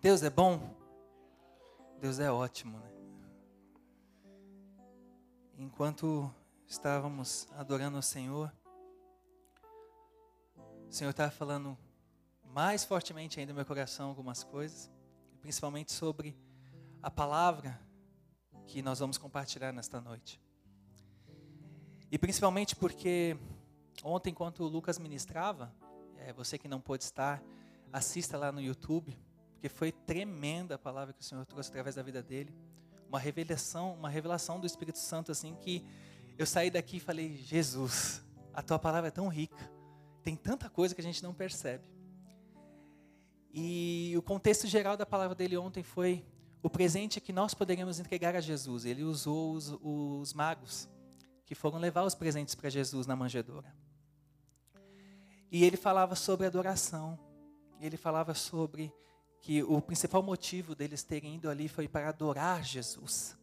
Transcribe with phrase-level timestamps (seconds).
[0.00, 0.74] Deus é bom?
[2.00, 2.90] Deus é ótimo, né?
[5.58, 6.34] Enquanto
[6.66, 8.50] estávamos adorando o Senhor,
[10.88, 11.76] o Senhor estava falando
[12.42, 14.90] mais fortemente ainda no meu coração algumas coisas,
[15.42, 16.34] principalmente sobre
[17.02, 17.78] a palavra
[18.66, 20.40] que nós vamos compartilhar nesta noite.
[22.10, 23.36] E principalmente porque
[24.02, 25.70] ontem, enquanto o Lucas ministrava,
[26.16, 27.42] é, você que não pôde estar,
[27.92, 29.14] assista lá no YouTube,
[29.60, 32.50] porque foi tremenda a palavra que o Senhor trouxe através da vida dele.
[33.06, 35.84] Uma revelação, uma revelação do Espírito Santo assim que
[36.38, 39.70] eu saí daqui e falei: "Jesus, a tua palavra é tão rica.
[40.22, 41.84] Tem tanta coisa que a gente não percebe".
[43.52, 46.24] E o contexto geral da palavra dele ontem foi
[46.62, 48.86] o presente que nós poderíamos entregar a Jesus.
[48.86, 50.88] Ele usou os, os magos
[51.44, 53.76] que foram levar os presentes para Jesus na manjedoura.
[55.52, 57.18] E ele falava sobre adoração.
[57.78, 58.90] Ele falava sobre
[59.40, 63.36] que o principal motivo deles terem ido ali foi para adorar Jesus.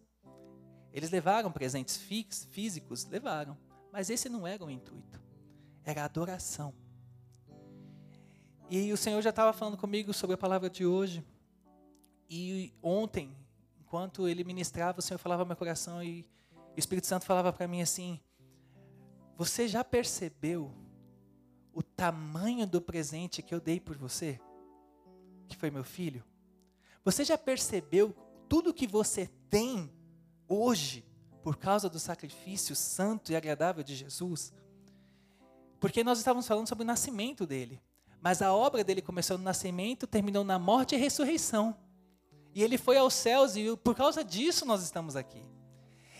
[0.94, 3.58] Eles levaram presentes físicos, levaram,
[3.92, 5.22] mas esse não era o intuito.
[5.84, 6.74] Era adoração.
[8.70, 11.26] E o Senhor já estava falando comigo sobre a palavra de hoje.
[12.30, 13.36] E ontem,
[13.80, 16.28] enquanto ele ministrava, o Senhor falava no meu coração e
[16.76, 18.20] o Espírito Santo falava para mim assim:
[19.38, 20.74] Você já percebeu
[21.74, 24.40] o tamanho do presente que eu dei por você?
[25.48, 26.24] Que foi meu filho?
[27.04, 28.16] Você já percebeu
[28.50, 29.92] tudo que você tem
[30.48, 31.06] hoje
[31.42, 34.54] por causa do sacrifício santo e agradável de Jesus?
[35.80, 37.82] Porque nós estávamos falando sobre o nascimento dele.
[38.22, 41.76] Mas a obra dele começou no nascimento, terminou na morte e ressurreição.
[42.54, 45.46] E ele foi aos céus e por causa disso nós estamos aqui.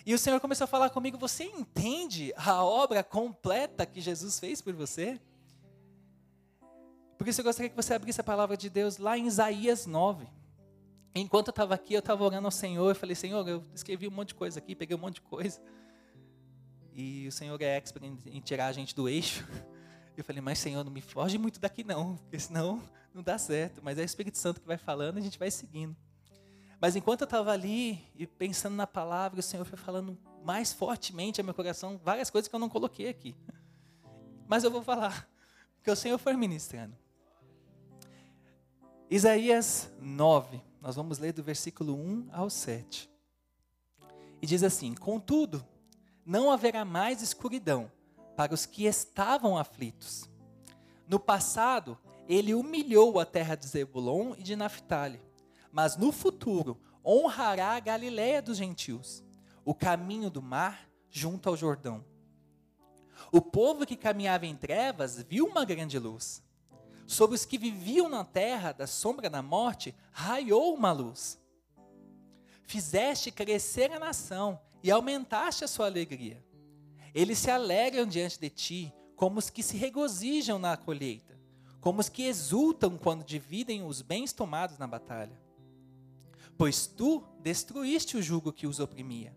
[0.06, 4.62] E o Senhor começou a falar comigo: Você entende a obra completa que Jesus fez
[4.62, 5.20] por você?
[7.18, 10.28] Por isso eu gostaria que você abrisse a palavra de Deus lá em Isaías 9.
[11.16, 14.12] Enquanto eu estava aqui, eu estava orando ao Senhor, eu falei, Senhor, eu escrevi um
[14.12, 15.60] monte de coisa aqui, peguei um monte de coisa.
[16.94, 19.48] E o Senhor é expert em, tirar a gente do eixo.
[20.16, 22.82] Eu falei, mas Senhor, não me foge muito daqui não, porque senão
[23.14, 23.82] não dá certo.
[23.84, 25.96] Mas é o Espírito Santo que vai falando e a gente vai seguindo.
[26.80, 31.40] Mas enquanto eu estava ali e pensando na palavra, o Senhor foi falando mais fortemente
[31.40, 33.36] ao meu coração várias coisas que eu não coloquei aqui.
[34.48, 35.28] Mas eu vou falar,
[35.76, 36.96] porque o Senhor foi ministrando.
[39.10, 43.10] Isaías 9, nós vamos ler do versículo 1 ao 7.
[44.42, 45.66] E diz assim: Contudo,
[46.26, 47.90] não haverá mais escuridão
[48.36, 50.30] para os que estavam aflitos.
[51.08, 51.98] No passado,
[52.28, 55.22] ele humilhou a terra de Zebulon e de Naphtali,
[55.72, 59.24] mas no futuro honrará a Galiléia dos gentios,
[59.64, 62.04] o caminho do mar junto ao Jordão.
[63.32, 66.46] O povo que caminhava em trevas viu uma grande luz
[67.08, 71.40] sobre os que viviam na terra da sombra da morte, raiou uma luz.
[72.64, 76.46] Fizeste crescer a nação e aumentaste a sua alegria.
[77.16, 81.40] Eles se alegram diante de ti, como os que se regozijam na colheita,
[81.80, 85.42] como os que exultam quando dividem os bens tomados na batalha.
[86.58, 89.34] Pois tu destruíste o jugo que os oprimia,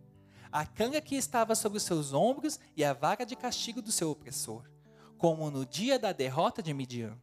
[0.50, 4.10] a canga que estava sobre os seus ombros e a vara de castigo do seu
[4.10, 4.69] opressor,
[5.16, 7.16] como no dia da derrota de Midian.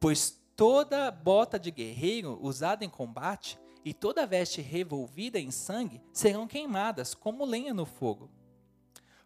[0.00, 6.48] Pois toda bota de guerreiro usada em combate e toda veste revolvida em sangue serão
[6.48, 8.30] queimadas como lenha no fogo.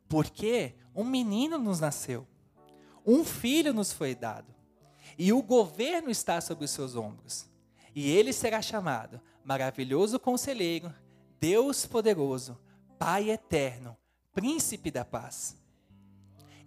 [0.08, 2.26] Porque um menino nos nasceu,
[3.06, 4.52] um filho nos foi dado,
[5.16, 7.48] e o governo está sobre os seus ombros.
[7.94, 10.92] E ele será chamado Maravilhoso Conselheiro,
[11.38, 12.58] Deus Poderoso,
[12.98, 13.96] Pai Eterno,
[14.32, 15.56] Príncipe da Paz.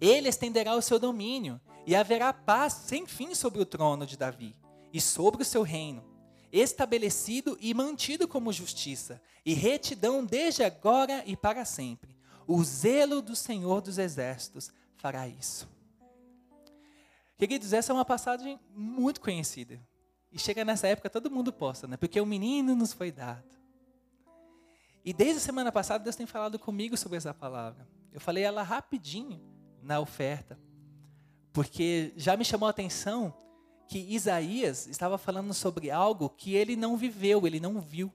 [0.00, 4.54] Ele estenderá o seu domínio e haverá paz sem fim sobre o trono de Davi
[4.92, 6.04] e sobre o seu reino,
[6.52, 12.16] estabelecido e mantido como justiça e retidão desde agora e para sempre.
[12.46, 15.68] O zelo do Senhor dos Exércitos fará isso.
[17.36, 19.80] Queridos, essa é uma passagem muito conhecida.
[20.32, 21.96] E chega nessa época, todo mundo posta, né?
[21.96, 23.56] Porque o menino nos foi dado.
[25.04, 27.88] E desde a semana passada, Deus tem falado comigo sobre essa palavra.
[28.12, 29.40] Eu falei ela rapidinho
[29.82, 30.58] na oferta
[31.58, 33.34] porque já me chamou a atenção
[33.88, 38.14] que Isaías estava falando sobre algo que ele não viveu, ele não viu.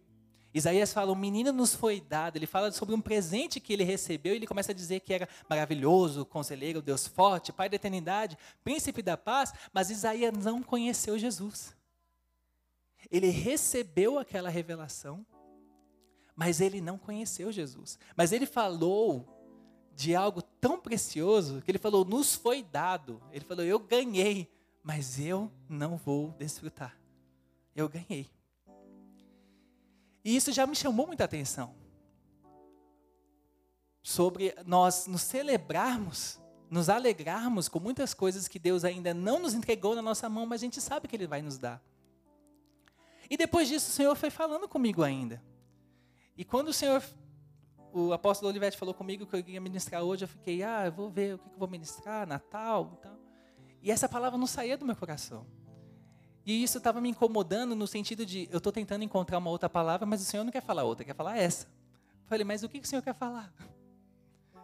[0.54, 2.38] Isaías fala: o menino nos foi dado.
[2.38, 5.28] Ele fala sobre um presente que ele recebeu e ele começa a dizer que era
[5.50, 9.52] maravilhoso, conselheiro, Deus forte, Pai da eternidade, príncipe da paz.
[9.74, 11.76] Mas Isaías não conheceu Jesus.
[13.12, 15.26] Ele recebeu aquela revelação,
[16.34, 18.00] mas ele não conheceu Jesus.
[18.16, 19.33] Mas ele falou
[19.96, 23.22] de algo tão precioso que ele falou: nos foi dado.
[23.32, 24.52] Ele falou: eu ganhei,
[24.82, 26.98] mas eu não vou desfrutar.
[27.76, 28.30] eu ganhei.
[30.24, 31.76] E isso já me chamou muita atenção.
[34.02, 36.40] Sobre nós nos celebrarmos,
[36.70, 40.62] nos alegrarmos com muitas coisas que Deus ainda não nos entregou na nossa mão, mas
[40.62, 41.82] a gente sabe que Ele vai nos dar.
[43.30, 45.42] E depois disso, o Senhor foi falando comigo ainda.
[46.38, 47.04] E quando o Senhor,
[47.94, 51.10] o apóstolo Olivete falou comigo que eu ia ministrar hoje, eu fiquei, ah, eu vou
[51.10, 53.18] ver o que eu vou ministrar, Natal e tal.
[53.84, 55.46] E essa palavra não saía do meu coração.
[56.46, 60.06] E isso estava me incomodando no sentido de, eu estou tentando encontrar uma outra palavra,
[60.06, 61.68] mas o Senhor não quer falar outra, quer falar essa.
[62.26, 63.54] Falei, mas o que, o Senhor quer falar?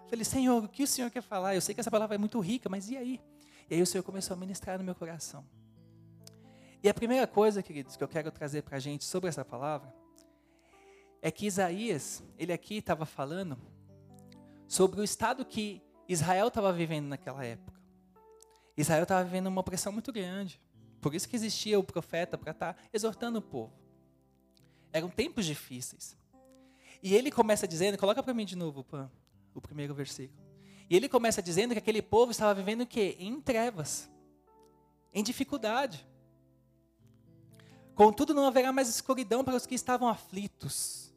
[0.10, 1.54] Falei, Senhor, o que o Senhor quer falar?
[1.54, 3.22] Eu sei que essa palavra é muito rica, mas e aí?
[3.70, 5.46] E aí o Senhor começou a ministrar no meu coração.
[6.82, 9.94] E a primeira coisa, queridos, que eu quero trazer para a gente sobre essa palavra,
[11.22, 13.58] é que Isaías, ele aqui estava falando
[14.68, 17.80] sobre o estado que Israel estava vivendo naquela época.
[18.78, 20.62] Israel estava vivendo uma opressão muito grande.
[21.02, 23.74] Por isso que existia o profeta para estar tá exortando o povo.
[24.92, 26.18] Eram tempos difíceis.
[27.02, 29.10] E ele começa dizendo, coloca para mim de novo Pan,
[29.54, 30.40] o primeiro versículo.
[30.90, 33.16] E ele começa dizendo que aquele povo estava vivendo o quê?
[33.20, 34.10] Em trevas,
[35.14, 36.06] em dificuldade.
[37.94, 41.09] Contudo, não haverá mais escuridão para os que estavam aflitos.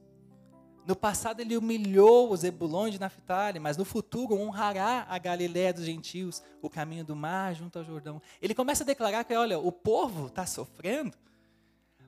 [0.84, 5.84] No passado ele humilhou os Ebulões de Naphtali, mas no futuro honrará a Galiléia dos
[5.84, 8.20] gentios, o caminho do mar junto ao Jordão.
[8.40, 11.17] Ele começa a declarar que, olha, o povo está sofrendo,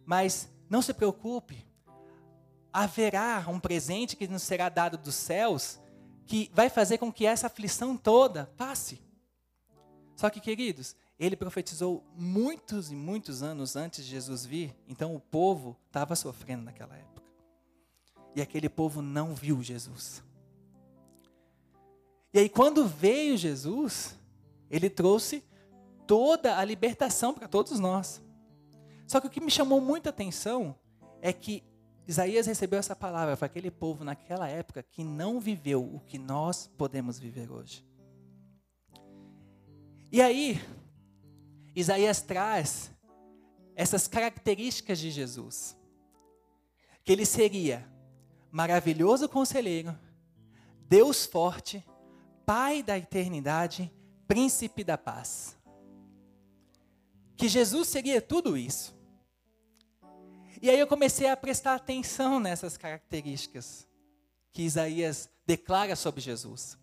[0.04, 1.64] mas não se preocupe,
[2.72, 5.78] haverá um presente que nos será dado dos céus,
[6.26, 9.00] que vai fazer com que essa aflição toda passe.
[10.16, 15.20] Só que, queridos, ele profetizou muitos e muitos anos antes de Jesus vir, então o
[15.20, 17.13] povo estava sofrendo naquela época.
[18.34, 20.22] E aquele povo não viu Jesus.
[22.32, 24.18] E aí, quando veio Jesus,
[24.68, 25.44] ele trouxe
[26.06, 28.20] toda a libertação para todos nós.
[29.06, 30.74] Só que o que me chamou muita atenção
[31.22, 31.62] é que
[32.06, 36.66] Isaías recebeu essa palavra para aquele povo naquela época que não viveu o que nós
[36.76, 37.86] podemos viver hoje.
[40.10, 40.60] E aí,
[41.74, 42.90] Isaías traz
[43.74, 45.76] essas características de Jesus.
[47.04, 47.86] Que ele seria
[48.54, 49.98] maravilhoso conselheiro,
[50.88, 51.84] Deus forte,
[52.46, 53.92] Pai da eternidade,
[54.28, 55.56] príncipe da paz.
[57.36, 58.94] Que Jesus seria tudo isso.
[60.62, 63.88] E aí eu comecei a prestar atenção nessas características
[64.52, 66.78] que Isaías declara sobre Jesus.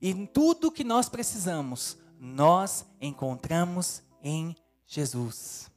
[0.00, 4.56] E tudo que nós precisamos, nós encontramos em
[4.86, 5.68] Jesus.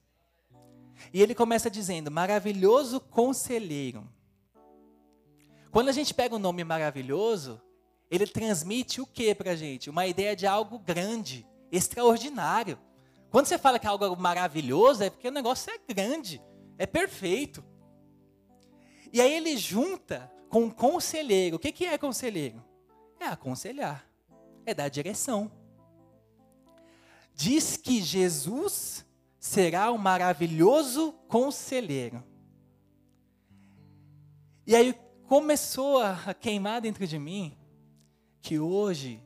[1.13, 4.07] E ele começa dizendo: maravilhoso conselheiro.
[5.71, 7.62] Quando a gente pega o um nome maravilhoso,
[8.09, 9.89] ele transmite o que para a gente?
[9.89, 12.77] Uma ideia de algo grande, extraordinário.
[13.30, 16.42] Quando você fala que é algo maravilhoso, é porque o negócio é grande,
[16.77, 17.63] é perfeito.
[19.13, 21.56] E aí ele junta com conselheiro.
[21.56, 22.62] O que, que é conselheiro?
[23.18, 24.06] É aconselhar,
[24.65, 25.50] é dar direção.
[27.33, 29.06] Diz que Jesus
[29.41, 32.23] será um maravilhoso conselheiro.
[34.67, 34.93] E aí
[35.27, 37.57] começou a queimar dentro de mim
[38.39, 39.21] que hoje,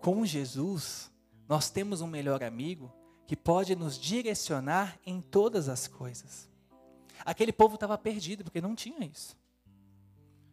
[0.00, 1.12] com Jesus,
[1.48, 2.92] nós temos um melhor amigo
[3.24, 6.50] que pode nos direcionar em todas as coisas.
[7.24, 9.36] Aquele povo estava perdido porque não tinha isso.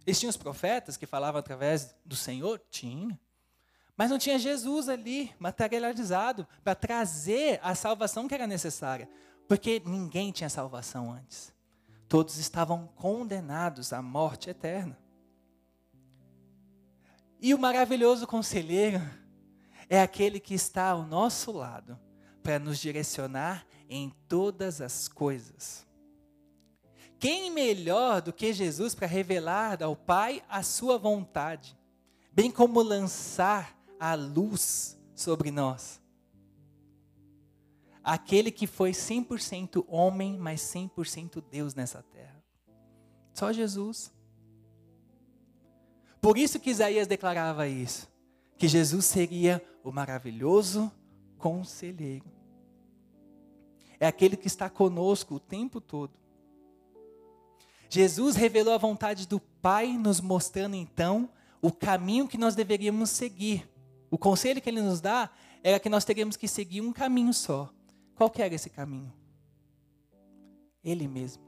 [0.05, 2.61] Eles tinham os profetas que falavam através do Senhor?
[2.69, 3.19] Tinha.
[3.97, 9.09] Mas não tinha Jesus ali, materializado, para trazer a salvação que era necessária.
[9.47, 11.51] Porque ninguém tinha salvação antes.
[12.07, 14.95] Todos estavam condenados à morte eterna.
[17.41, 19.01] E o maravilhoso conselheiro
[19.89, 21.99] é aquele que está ao nosso lado
[22.43, 25.85] para nos direcionar em todas as coisas.
[27.19, 31.75] Quem melhor do que Jesus para revelar ao Pai a sua vontade,
[32.31, 36.01] bem como lançar a luz sobre nós.
[38.03, 42.41] Aquele que foi 100% homem, mas 100% Deus nessa terra.
[43.33, 44.13] Só Jesus.
[46.21, 48.09] Por isso que Isaías declarava isso,
[48.57, 50.91] que Jesus seria o maravilhoso
[51.37, 52.25] conselheiro.
[53.99, 56.13] É aquele que está conosco o tempo todo.
[57.89, 61.29] Jesus revelou a vontade do Pai, nos mostrando então
[61.61, 63.67] o caminho que nós deveríamos seguir
[64.09, 65.29] o conselho que ele nos dá
[65.63, 67.69] era que nós teríamos que seguir um caminho só.
[68.15, 69.13] Qual que era esse caminho?
[70.83, 71.43] Ele mesmo.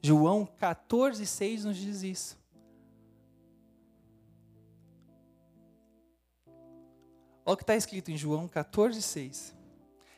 [0.00, 2.42] João 14, 6 nos diz isso.
[7.44, 9.54] Olha o que está escrito em João 14, 6.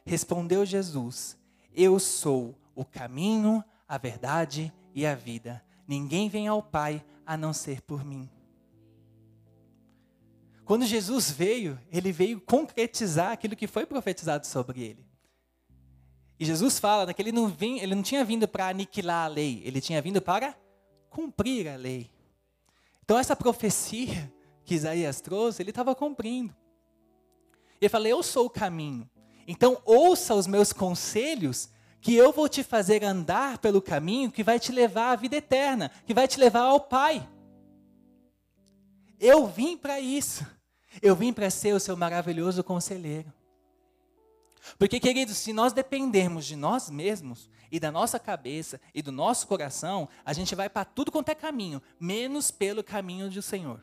[0.04, 1.38] Respondeu Jesus:
[1.74, 5.64] Eu sou o caminho, a verdade e a vida.
[5.86, 8.28] Ninguém vem ao Pai a não ser por mim.
[10.64, 15.06] Quando Jesus veio, ele veio concretizar aquilo que foi profetizado sobre ele.
[16.38, 19.62] E Jesus fala que ele não, vim, ele não tinha vindo para aniquilar a lei,
[19.64, 20.56] ele tinha vindo para
[21.10, 22.10] cumprir a lei.
[23.04, 24.32] Então, essa profecia
[24.64, 26.54] que Isaías trouxe, ele estava cumprindo.
[27.80, 29.08] Ele fala: Eu sou o caminho.
[29.46, 31.68] Então, ouça os meus conselhos,
[32.00, 35.90] que eu vou te fazer andar pelo caminho que vai te levar à vida eterna,
[36.06, 37.28] que vai te levar ao Pai.
[39.20, 40.46] Eu vim para isso.
[41.02, 43.32] Eu vim para ser o seu maravilhoso conselheiro.
[44.78, 49.46] Porque, queridos, se nós dependermos de nós mesmos e da nossa cabeça e do nosso
[49.46, 53.80] coração, a gente vai para tudo quanto é caminho, menos pelo caminho do Senhor.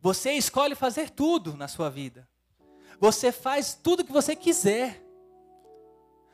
[0.00, 2.28] Você escolhe fazer tudo na sua vida.
[3.00, 5.02] Você faz tudo o que você quiser.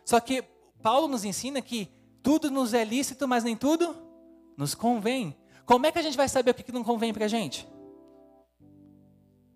[0.04, 0.42] Só que
[0.82, 1.88] Paulo nos ensina que
[2.22, 3.96] tudo nos é lícito, mas nem tudo
[4.56, 5.36] nos convém.
[5.64, 7.66] Como é que a gente vai saber o que não convém para a gente?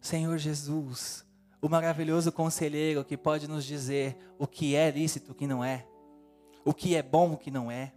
[0.04, 1.25] Senhor Jesus,
[1.62, 5.87] o maravilhoso conselheiro que pode nos dizer o que é lícito, o que não é,
[6.62, 7.90] o que é bom, o que não é.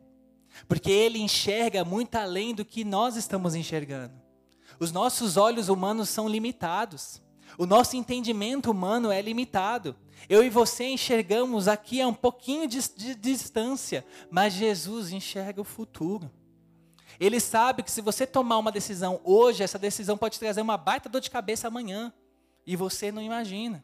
[0.69, 4.13] Porque ele enxerga muito além do que nós estamos enxergando.
[4.79, 7.21] Os nossos olhos humanos são limitados.
[7.57, 9.93] O nosso entendimento humano é limitado.
[10.29, 15.59] Eu e você enxergamos aqui a um pouquinho de, de, de distância, mas Jesus enxerga
[15.59, 16.31] o futuro.
[17.19, 21.09] Ele sabe que se você tomar uma decisão hoje, essa decisão pode trazer uma baita
[21.09, 22.13] dor de cabeça amanhã.
[22.65, 23.83] E você não imagina.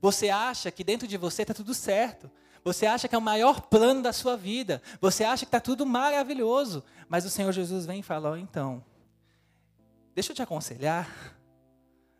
[0.00, 2.30] Você acha que dentro de você está tudo certo.
[2.64, 4.82] Você acha que é o maior plano da sua vida.
[5.00, 6.84] Você acha que está tudo maravilhoso.
[7.08, 8.84] Mas o Senhor Jesus vem e fala: oh, então,
[10.14, 11.08] deixa eu te aconselhar.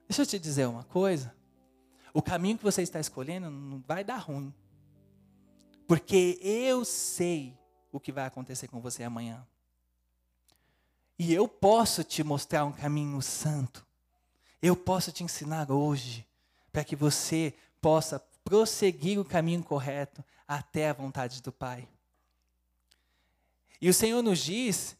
[0.08, 1.34] Deixa eu te dizer uma coisa.
[2.14, 4.52] O caminho que você está escolhendo não vai dar ruim.
[5.86, 7.58] Porque eu sei
[7.90, 9.46] o que vai acontecer com você amanhã.
[11.18, 13.86] E eu posso te mostrar um caminho santo.
[14.60, 16.26] Eu posso te ensinar hoje
[16.72, 21.88] para que você possa prosseguir o caminho correto até a vontade do Pai.
[23.80, 24.96] E o Senhor nos diz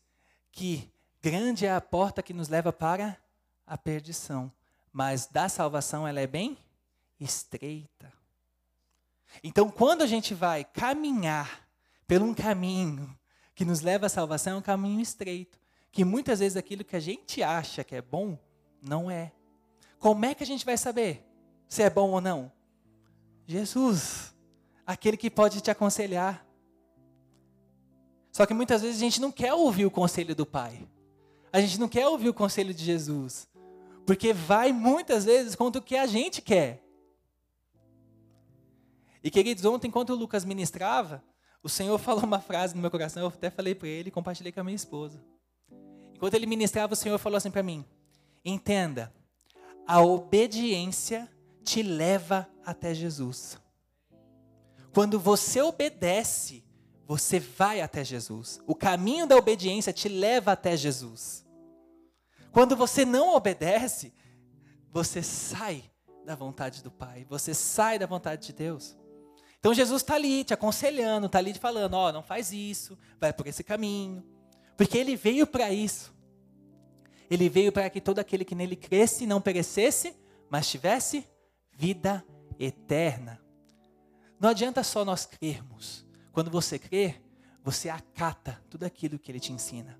[0.51, 0.91] que
[1.23, 3.17] grande é a porta que nos leva para
[3.67, 4.53] a perdição,
[4.93, 6.59] mas da salvação ela é bem
[7.19, 8.13] estreita.
[9.43, 11.67] Então, quando a gente vai caminhar
[12.07, 13.17] por um caminho
[13.55, 15.62] que nos leva à salvação, é um caminho estreito
[15.93, 18.39] que muitas vezes aquilo que a gente acha que é bom,
[18.81, 19.31] não é.
[19.99, 21.23] Como é que a gente vai saber
[21.69, 22.51] se é bom ou não?
[23.47, 24.35] Jesus,
[24.87, 26.47] aquele que pode te aconselhar.
[28.33, 30.89] Só que muitas vezes a gente não quer ouvir o conselho do Pai.
[31.53, 33.47] A gente não quer ouvir o conselho de Jesus.
[34.07, 36.83] Porque vai muitas vezes contra o que a gente quer.
[39.23, 41.23] E queridos, ontem, enquanto o Lucas ministrava,
[41.63, 44.51] o Senhor falou uma frase no meu coração, eu até falei para ele e compartilhei
[44.51, 45.23] com a minha esposa.
[46.23, 47.85] Enquanto ele ministrava, o Senhor falou assim para mim:
[48.45, 49.13] entenda,
[49.85, 51.29] a obediência
[51.65, 53.59] te leva até Jesus.
[54.95, 56.65] Quando você obedece,
[57.09, 58.61] você vai até Jesus.
[58.69, 61.45] O caminho da obediência te leva até Jesus.
[62.53, 64.15] Quando você não obedece,
[64.93, 65.91] você sai
[66.25, 68.97] da vontade do Pai, você sai da vontade de Deus.
[69.59, 72.97] Então Jesus está ali te aconselhando, está ali te falando: ó, oh, não faz isso,
[73.19, 74.25] vai por esse caminho.
[74.77, 76.13] Porque ele veio para isso.
[77.31, 80.15] Ele veio para que todo aquele que nele cresce não perecesse,
[80.51, 81.27] mas tivesse
[81.73, 82.25] vida
[82.59, 83.41] eterna.
[84.39, 86.07] Não adianta só nós crermos.
[86.33, 87.17] Quando você crê,
[87.63, 89.99] você acata tudo aquilo que ele te ensina.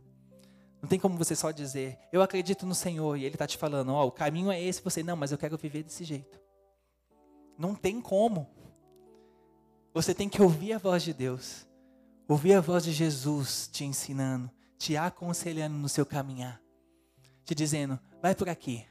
[0.81, 3.93] Não tem como você só dizer, eu acredito no Senhor, e ele está te falando,
[3.93, 6.41] oh, o caminho é esse, você, não, mas eu quero viver desse jeito.
[7.57, 8.49] Não tem como.
[9.95, 11.67] Você tem que ouvir a voz de Deus,
[12.27, 14.51] ouvir a voz de Jesus te ensinando,
[14.83, 16.61] te aconselhando no seu caminhar,
[17.45, 18.85] te dizendo: vai por aqui,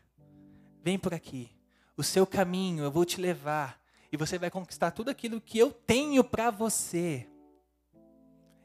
[0.81, 1.51] vem por aqui,
[1.97, 3.77] o seu caminho eu vou te levar
[4.09, 7.27] e você vai conquistar tudo aquilo que eu tenho para você.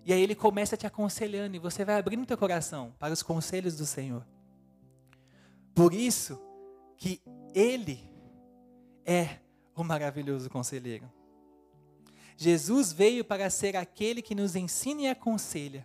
[0.04, 3.76] E aí ele começa te aconselhando e você vai abrindo teu coração para os conselhos
[3.76, 4.24] do Senhor.
[5.74, 6.40] Por isso
[6.96, 7.20] que
[7.52, 8.08] ele
[9.04, 9.40] é
[9.74, 11.12] o maravilhoso conselheiro.
[12.36, 15.84] Jesus veio para ser aquele que nos ensina e aconselha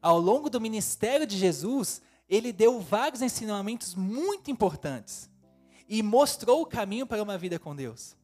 [0.00, 5.30] ao longo do ministério de Jesus, ele deu vários ensinamentos muito importantes
[5.88, 8.16] e mostrou o caminho para uma vida com Deus.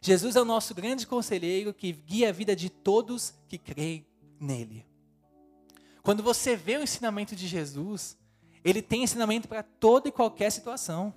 [0.00, 4.06] Jesus é o nosso grande conselheiro que guia a vida de todos que creem
[4.40, 4.86] nele.
[6.02, 8.16] Quando você vê o ensinamento de Jesus,
[8.64, 11.12] ele tem ensinamento para toda e qualquer situação.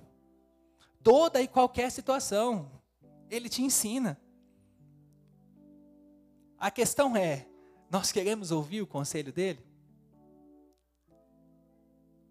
[1.02, 2.70] Toda e qualquer situação.
[3.30, 4.20] Ele te ensina.
[6.58, 7.46] A questão é:
[7.92, 9.62] nós queremos ouvir o conselho dele?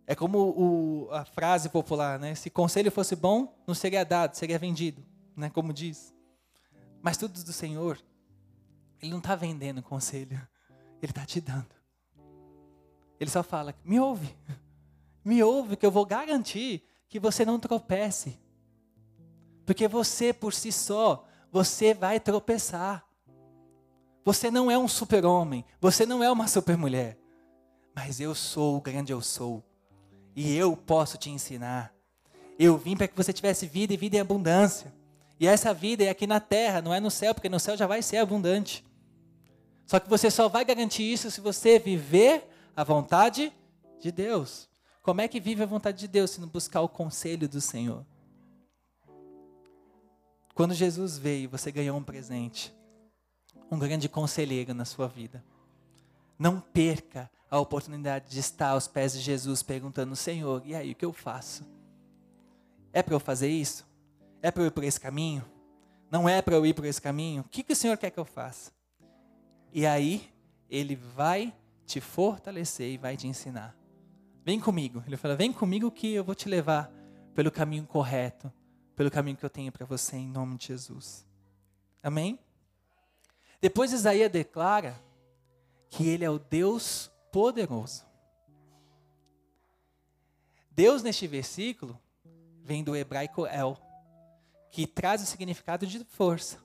[0.08, 2.34] É como o, a frase popular, né?
[2.34, 5.06] Se conselho fosse bom, não seria dado, seria vendido,
[5.38, 5.52] né?
[5.52, 6.12] Como diz.
[7.00, 8.02] Mas tudo do Senhor,
[9.00, 10.36] Ele não está vendendo conselho,
[11.00, 11.76] Ele está te dando.
[13.20, 14.36] Ele só fala: me ouve,
[15.24, 18.40] me ouve, que eu vou garantir que você não tropece.
[19.64, 23.11] Porque você por si só, você vai tropeçar.
[24.24, 27.18] Você não é um super-homem, você não é uma super-mulher.
[27.96, 29.64] Mas eu sou o grande eu sou
[30.36, 31.94] e eu posso te ensinar.
[32.58, 34.94] Eu vim para que você tivesse vida e vida em abundância.
[35.40, 37.88] E essa vida é aqui na terra, não é no céu, porque no céu já
[37.88, 38.86] vai ser abundante.
[39.88, 43.52] Só que você só vai garantir isso se você viver a vontade
[44.00, 44.70] de Deus.
[45.02, 48.06] Como é que vive a vontade de Deus se não buscar o conselho do Senhor?
[50.54, 52.74] Quando Jesus veio, você ganhou um presente,
[53.72, 55.44] um grande conselheiro na sua vida.
[56.38, 60.96] Não perca a oportunidade de estar aos pés de Jesus perguntando: Senhor, e aí, o
[60.96, 61.66] que eu faço?
[62.92, 63.88] É para eu fazer isso?
[64.42, 65.46] É para eu ir por esse caminho?
[66.10, 67.42] Não é para eu ir por esse caminho?
[67.42, 68.72] O que, que o Senhor quer que eu faça?
[69.72, 70.30] E aí,
[70.70, 73.76] Ele vai te fortalecer e vai te ensinar.
[74.44, 75.02] Vem comigo.
[75.08, 76.92] Ele fala: Vem comigo que eu vou te levar
[77.34, 78.52] pelo caminho correto,
[78.96, 81.26] pelo caminho que eu tenho para você, em nome de Jesus.
[82.04, 82.38] Amém?
[83.62, 85.00] Depois Isaías declara
[85.90, 88.04] que Ele é o Deus poderoso.
[90.72, 92.00] Deus, neste versículo,
[92.64, 93.78] vem do hebraico El,
[94.72, 96.60] que traz o significado de força.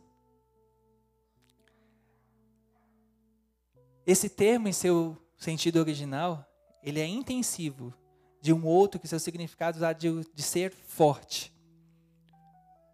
[4.06, 6.46] Esse termo, em seu sentido original,
[6.82, 7.92] ele é intensivo
[8.40, 11.52] de um outro que seu significado é de, de ser forte.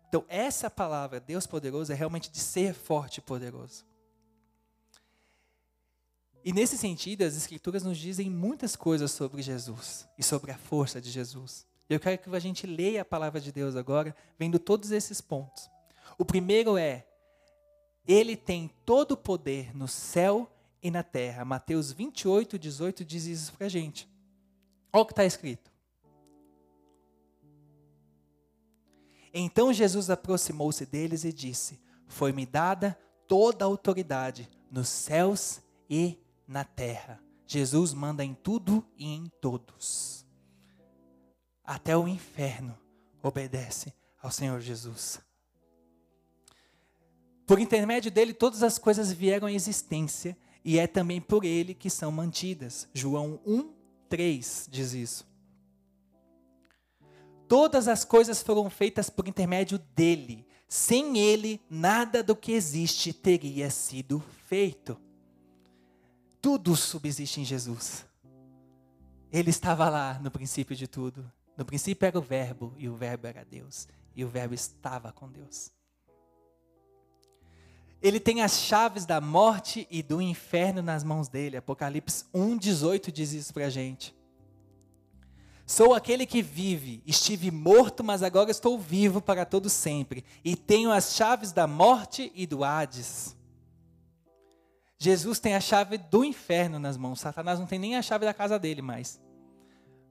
[0.08, 3.84] Então, essa palavra, Deus poderoso, é realmente de ser forte e poderoso.
[6.44, 11.00] E nesse sentido, as Escrituras nos dizem muitas coisas sobre Jesus e sobre a força
[11.00, 11.64] de Jesus.
[11.88, 15.70] Eu quero que a gente leia a palavra de Deus agora, vendo todos esses pontos.
[16.18, 17.06] O primeiro é:
[18.06, 20.50] Ele tem todo o poder no céu
[20.82, 21.44] e na terra.
[21.44, 24.08] Mateus 28, 18 diz isso para a gente.
[24.92, 25.70] Olha o que está escrito.
[29.32, 36.21] Então Jesus aproximou-se deles e disse: Foi-me dada toda a autoridade nos céus e
[36.52, 37.18] na terra.
[37.46, 40.24] Jesus manda em tudo e em todos.
[41.64, 42.78] Até o inferno
[43.22, 45.20] obedece ao Senhor Jesus.
[47.46, 51.90] Por intermédio dele, todas as coisas vieram à existência e é também por ele que
[51.90, 52.88] são mantidas.
[52.94, 53.72] João 1,
[54.08, 55.26] 3 diz isso.
[57.48, 60.46] Todas as coisas foram feitas por intermédio dele.
[60.68, 64.98] Sem ele, nada do que existe teria sido feito.
[66.42, 68.04] Tudo subsiste em Jesus.
[69.32, 71.30] Ele estava lá no princípio de tudo.
[71.56, 73.86] No princípio era o Verbo, e o Verbo era Deus.
[74.14, 75.70] E o Verbo estava com Deus.
[78.02, 81.56] Ele tem as chaves da morte e do inferno nas mãos dele.
[81.56, 84.12] Apocalipse 1,18 diz isso para a gente.
[85.64, 90.90] Sou aquele que vive, estive morto, mas agora estou vivo para todo sempre, e tenho
[90.90, 93.36] as chaves da morte e do Hades.
[95.02, 97.18] Jesus tem a chave do inferno nas mãos.
[97.18, 99.20] Satanás não tem nem a chave da casa dele mais.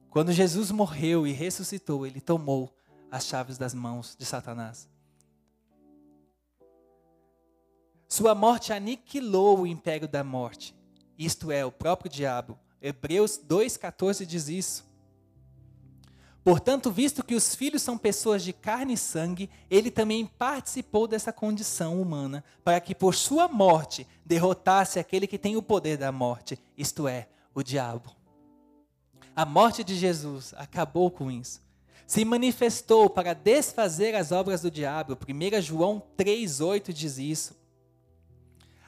[0.09, 2.75] Quando Jesus morreu e ressuscitou, ele tomou
[3.09, 4.89] as chaves das mãos de Satanás.
[8.05, 10.75] Sua morte aniquilou o império da morte.
[11.17, 12.59] Isto é, o próprio diabo.
[12.81, 14.90] Hebreus 2,14 diz isso.
[16.43, 21.31] Portanto, visto que os filhos são pessoas de carne e sangue, ele também participou dessa
[21.31, 26.59] condição humana, para que por sua morte derrotasse aquele que tem o poder da morte,
[26.75, 28.15] isto é, o diabo.
[29.35, 31.61] A morte de Jesus acabou com isso.
[32.07, 35.13] Se manifestou para desfazer as obras do diabo.
[35.13, 37.55] 1 João 3,8 diz isso.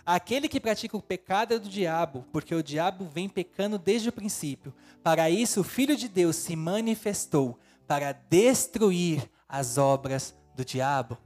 [0.05, 4.13] Aquele que pratica o pecado é do diabo, porque o diabo vem pecando desde o
[4.13, 4.73] princípio.
[5.01, 11.17] Para isso, o Filho de Deus se manifestou para destruir as obras do diabo.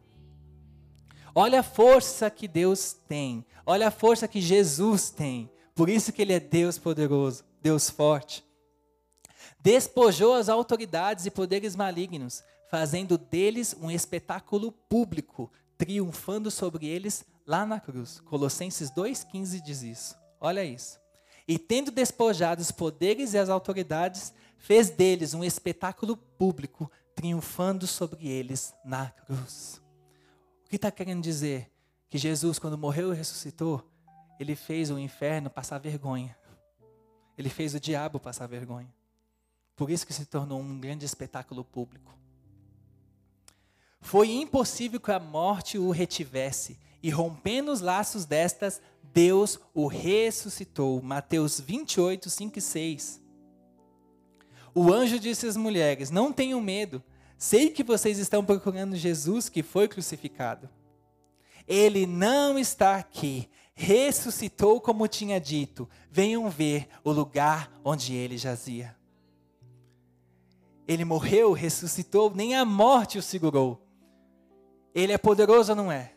[1.33, 3.45] Olha a força que Deus tem.
[3.65, 5.49] Olha a força que Jesus tem.
[5.73, 8.43] Por isso que ele é Deus poderoso, Deus forte.
[9.59, 17.65] Despojou as autoridades e poderes malignos, fazendo deles um espetáculo público, triunfando sobre eles lá
[17.65, 18.19] na cruz.
[18.19, 20.17] Colossenses 2,15 diz isso.
[20.39, 20.99] Olha isso.
[21.47, 28.27] E tendo despojado os poderes e as autoridades, fez deles um espetáculo público, triunfando sobre
[28.27, 29.81] eles na cruz.
[30.65, 31.71] O que está querendo dizer?
[32.09, 33.89] Que Jesus, quando morreu e ressuscitou,
[34.37, 36.37] ele fez o inferno passar vergonha.
[37.37, 38.93] Ele fez o diabo passar vergonha.
[39.75, 42.13] Por isso que se tornou um grande espetáculo público.
[44.01, 48.81] Foi impossível que a morte o retivesse, e rompendo os laços destas,
[49.13, 51.01] Deus o ressuscitou.
[51.01, 53.21] Mateus 28, 5 e 6.
[54.73, 57.03] O anjo disse às mulheres: Não tenham medo,
[57.37, 60.69] sei que vocês estão procurando Jesus que foi crucificado.
[61.67, 65.89] Ele não está aqui, ressuscitou como tinha dito.
[66.09, 68.95] Venham ver o lugar onde ele jazia.
[70.87, 73.85] Ele morreu, ressuscitou, nem a morte o segurou.
[74.95, 76.13] Ele é poderoso não é?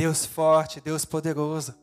[0.00, 1.74] Deus forte, Deus poderoso.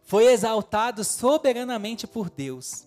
[0.00, 2.86] Foi exaltado soberanamente por Deus.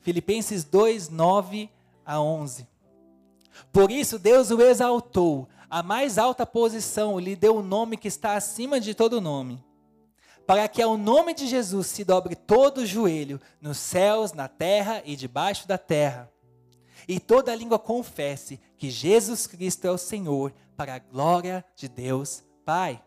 [0.00, 1.70] Filipenses 2, 9
[2.04, 2.66] a 11.
[3.72, 8.08] Por isso Deus o exaltou, a mais alta posição, lhe deu o um nome que
[8.08, 9.64] está acima de todo nome,
[10.44, 15.00] para que ao nome de Jesus se dobre todo o joelho, nos céus, na terra
[15.04, 16.28] e debaixo da terra,
[17.06, 22.44] e toda língua confesse que Jesus Cristo é o Senhor, para a glória de Deus
[22.66, 23.00] Pai.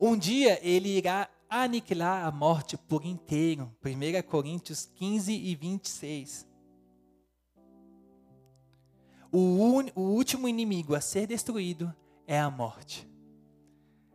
[0.00, 3.68] Um dia ele irá aniquilar a morte por inteiro.
[3.84, 6.46] 1 Coríntios 15 e 26.
[9.32, 11.92] O, un, o último inimigo a ser destruído
[12.28, 13.10] é a morte.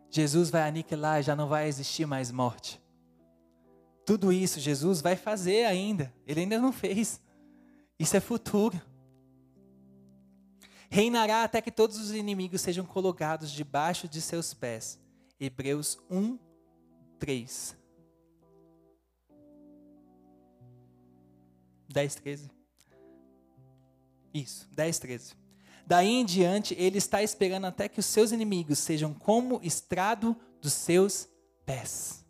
[0.09, 2.81] Jesus vai aniquilar, já não vai existir mais morte.
[4.05, 6.13] Tudo isso Jesus vai fazer ainda.
[6.25, 7.21] Ele ainda não fez.
[7.99, 8.81] Isso é futuro.
[10.89, 14.99] Reinará até que todos os inimigos sejam colocados debaixo de seus pés.
[15.39, 16.37] Hebreus 1,
[17.19, 17.77] 3.
[21.89, 22.51] 10, 13.
[24.33, 25.35] Isso, 10, 13.
[25.85, 30.73] Daí em diante, ele está esperando até que os seus inimigos sejam como estrado dos
[30.73, 31.29] seus
[31.65, 32.25] pés.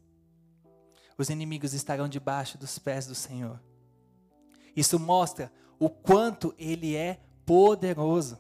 [1.18, 3.60] Os inimigos estarão debaixo dos pés do Senhor.
[4.76, 8.38] Isso mostra o quanto ele é poderoso.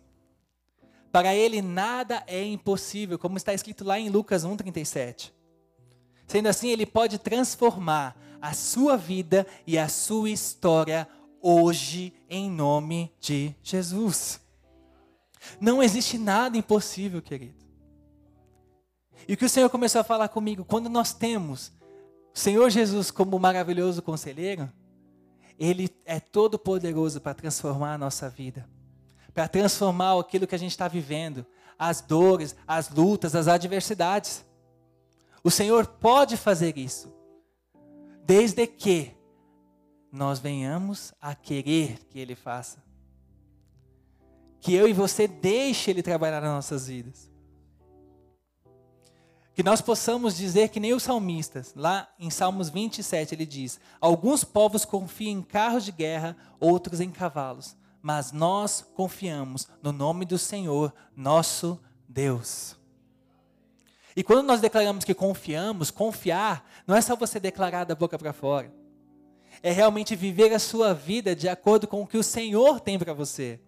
[1.17, 5.33] Para ele nada é impossível, como está escrito lá em Lucas 1:37.
[6.27, 11.07] Sendo assim, ele pode transformar a sua vida e a sua história
[11.41, 14.39] hoje em nome de Jesus.
[15.59, 17.65] Não existe nada impossível, querido.
[19.27, 21.71] E o que o Senhor começou a falar comigo, quando nós temos
[22.31, 24.71] o Senhor Jesus como maravilhoso conselheiro,
[25.57, 28.76] ele é todo poderoso para transformar a nossa vida
[29.37, 31.45] para transformar aquilo que a gente está vivendo,
[31.77, 34.43] as dores, as lutas, as adversidades.
[35.43, 37.13] O Senhor pode fazer isso,
[38.23, 39.15] desde que
[40.11, 42.83] nós venhamos a querer que Ele faça.
[44.59, 47.29] Que eu e você deixe Ele trabalhar nas nossas vidas.
[49.53, 54.43] Que nós possamos dizer que nem os salmistas, lá em Salmos 27 ele diz: Alguns
[54.43, 60.37] povos confiam em carros de guerra, outros em cavalos mas nós confiamos no nome do
[60.37, 62.77] Senhor, nosso Deus.
[64.15, 68.33] E quando nós declaramos que confiamos, confiar não é só você declarar da boca para
[68.33, 68.73] fora.
[69.61, 73.13] É realmente viver a sua vida de acordo com o que o Senhor tem para
[73.13, 73.59] você.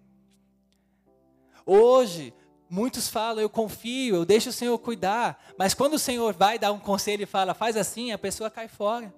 [1.65, 2.33] Hoje,
[2.67, 5.39] muitos falam, eu confio, eu deixo o Senhor cuidar.
[5.57, 8.67] Mas quando o Senhor vai dar um conselho e fala, faz assim, a pessoa cai
[8.67, 9.13] fora.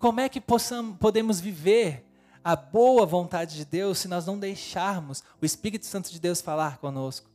[0.00, 2.07] Como é que possamos, podemos viver
[2.48, 6.78] a boa vontade de Deus se nós não deixarmos o Espírito Santo de Deus falar
[6.78, 7.28] conosco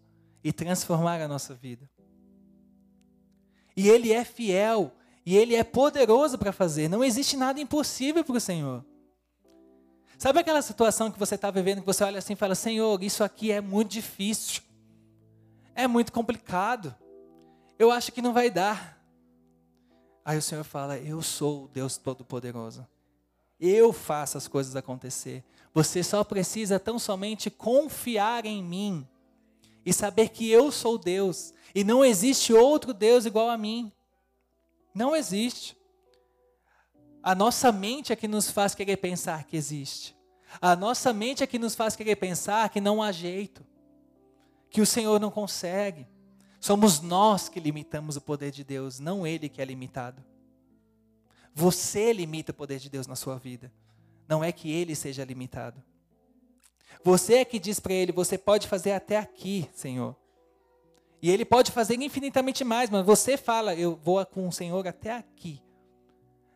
[0.44, 1.88] e transformar a nossa vida.
[3.78, 4.92] E Ele é fiel,
[5.24, 6.88] e Ele é poderoso para fazer.
[6.88, 8.84] Não existe nada impossível para o Senhor.
[10.18, 13.24] Sabe aquela situação que você está vivendo, que você olha assim e fala: Senhor, isso
[13.24, 14.64] aqui é muito difícil,
[15.76, 16.96] é muito complicado,
[17.78, 19.00] eu acho que não vai dar.
[20.26, 22.88] Aí o Senhor fala: Eu sou o Deus Todo-Poderoso.
[23.60, 25.44] Eu faço as coisas acontecer.
[25.74, 29.08] Você só precisa tão somente confiar em mim
[29.86, 33.92] e saber que eu sou Deus e não existe outro Deus igual a mim.
[34.94, 35.76] Não existe.
[37.22, 40.16] A nossa mente é que nos faz querer pensar que existe.
[40.62, 43.66] A nossa mente é que nos faz querer pensar que não há jeito,
[44.70, 46.06] que o Senhor não consegue.
[46.60, 50.24] Somos nós que limitamos o poder de Deus, não Ele que é limitado.
[51.54, 53.72] Você limita o poder de Deus na sua vida.
[54.28, 55.82] Não é que ele seja limitado.
[57.04, 60.16] Você é que diz para ele: você pode fazer até aqui, Senhor.
[61.22, 65.12] E ele pode fazer infinitamente mais, mas você fala: eu vou com o Senhor até
[65.14, 65.62] aqui.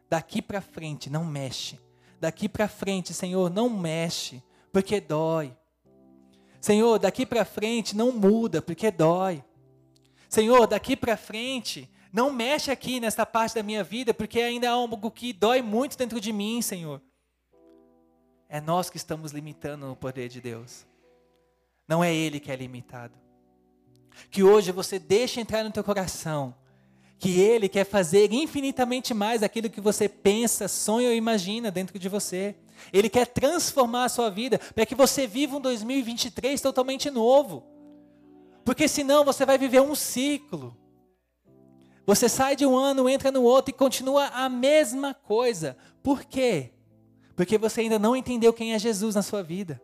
[0.09, 1.79] Daqui para frente, não mexe.
[2.19, 5.55] Daqui para frente, Senhor, não mexe, porque dói.
[6.59, 9.43] Senhor, daqui para frente não muda, porque dói.
[10.27, 14.73] Senhor, daqui para frente, não mexe aqui nessa parte da minha vida, porque ainda há
[14.73, 17.01] algo que dói muito dentro de mim, Senhor.
[18.49, 20.85] É nós que estamos limitando o poder de Deus.
[21.87, 23.13] Não é Ele que é limitado.
[24.29, 26.55] Que hoje você deixe entrar no teu coração
[27.19, 32.07] que Ele quer fazer infinitamente mais aquilo que você pensa, sonha ou imagina dentro de
[32.07, 32.55] você.
[32.93, 37.63] Ele quer transformar a sua vida para que você viva um 2023 totalmente novo.
[38.63, 40.77] Porque senão você vai viver um ciclo.
[42.07, 45.75] Você sai de um ano, entra no outro e continua a mesma coisa.
[46.01, 46.71] Por quê?
[47.35, 49.81] Porque você ainda não entendeu quem é Jesus na sua vida.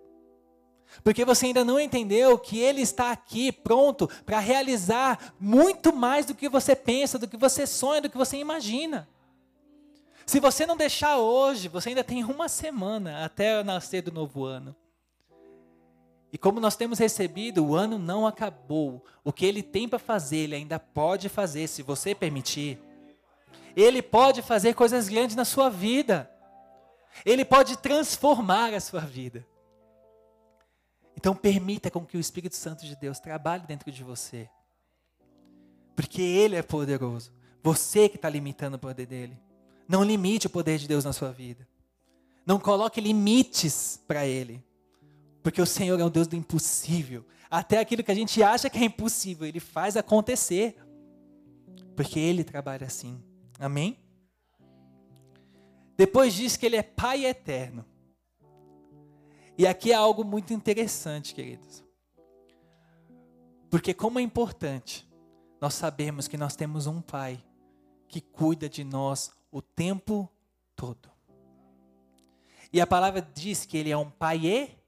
[1.03, 6.33] Porque você ainda não entendeu que Ele está aqui pronto para realizar muito mais do
[6.33, 9.05] que você pensa, do que você sonha, do que você imagina.
[10.25, 14.73] Se você não deixar hoje, você ainda tem uma semana até nascer do novo ano.
[16.33, 19.05] E como nós temos recebido, o ano não acabou.
[19.23, 22.79] O que ele tem para fazer, ele ainda pode fazer, se você permitir.
[23.75, 26.27] Ele pode fazer coisas grandes na sua vida.
[27.23, 29.45] Ele pode transformar a sua vida.
[31.15, 34.49] Então permita com que o Espírito Santo de Deus trabalhe dentro de você.
[35.95, 37.31] Porque Ele é poderoso.
[37.61, 39.37] Você que está limitando o poder dele.
[39.87, 41.67] Não limite o poder de Deus na sua vida.
[42.43, 44.65] Não coloque limites para Ele.
[45.43, 47.25] Porque o Senhor é um Deus do impossível.
[47.51, 50.77] Até aquilo que a gente acha que é impossível, Ele faz acontecer.
[51.95, 53.21] Porque Ele trabalha assim.
[53.59, 53.99] Amém?
[55.95, 57.85] Depois diz que Ele é Pai eterno.
[59.57, 61.83] E aqui é algo muito interessante, queridos.
[63.69, 65.07] Porque como é importante
[65.63, 67.41] nós sabemos que nós temos um pai
[68.09, 70.29] que cuida de nós o tempo
[70.75, 71.09] todo.
[72.71, 74.82] E a palavra diz que ele é um pai eterno,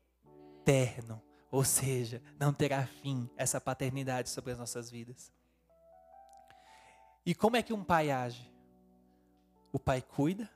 [1.52, 5.32] ou seja, não terá fim essa paternidade sobre as nossas vidas.
[7.26, 8.52] E como é que um pai age?
[9.72, 10.50] O pai cuida,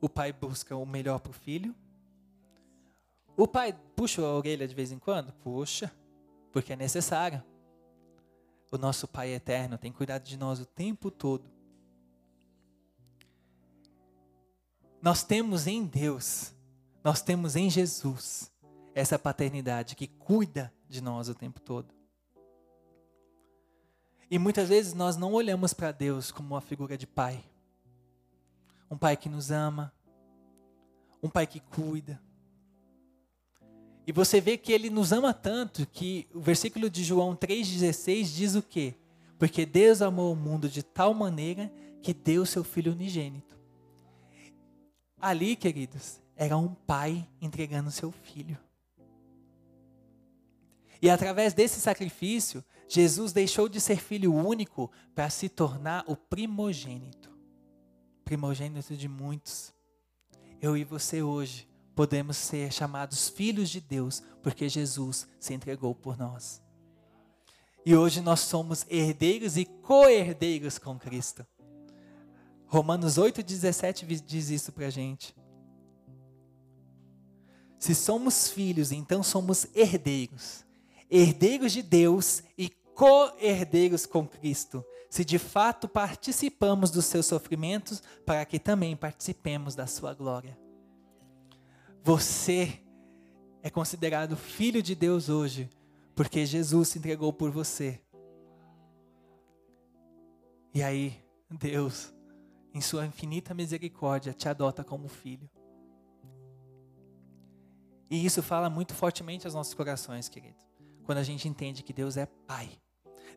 [0.00, 1.74] o pai busca o melhor para o filho,
[3.36, 5.32] o pai puxa a orelha de vez em quando?
[5.32, 5.92] Puxa,
[6.52, 7.42] porque é necessário.
[8.70, 11.48] O nosso Pai eterno tem cuidado de nós o tempo todo.
[15.00, 16.52] Nós temos em Deus,
[17.04, 18.50] nós temos em Jesus
[18.98, 21.94] essa paternidade que cuida de nós o tempo todo.
[24.30, 27.42] E muitas vezes nós não olhamos para Deus como uma figura de pai.
[28.90, 29.92] Um pai que nos ama,
[31.22, 32.20] um pai que cuida,
[34.08, 38.54] e você vê que ele nos ama tanto que o versículo de João 3,16 diz
[38.54, 38.94] o quê?
[39.38, 43.54] Porque Deus amou o mundo de tal maneira que deu seu Filho unigênito.
[45.20, 48.56] Ali, queridos, era um pai entregando seu filho.
[51.00, 57.30] E através desse sacrifício, Jesus deixou de ser filho único para se tornar o primogênito.
[58.24, 59.72] Primogênito de muitos.
[60.60, 66.16] Eu e você hoje podemos ser chamados filhos de Deus, porque Jesus se entregou por
[66.16, 66.62] nós.
[67.84, 71.46] E hoje nós somos herdeiros e co-herdeiros com Cristo.
[72.66, 75.34] Romanos 8,17 diz isso para a gente.
[77.78, 80.67] Se somos filhos, então somos herdeiros.
[81.10, 84.84] Herdeiros de Deus e co-herdeiros com Cristo.
[85.08, 90.58] Se de fato participamos dos seus sofrimentos, para que também participemos da sua glória.
[92.02, 92.80] Você
[93.62, 95.70] é considerado filho de Deus hoje,
[96.14, 98.00] porque Jesus se entregou por você.
[100.74, 102.12] E aí, Deus,
[102.74, 105.48] em Sua infinita misericórdia, te adota como filho.
[108.10, 110.67] E isso fala muito fortemente aos nossos corações, querido.
[111.08, 112.68] Quando a gente entende que Deus é Pai.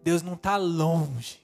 [0.03, 1.39] Deus não está longe.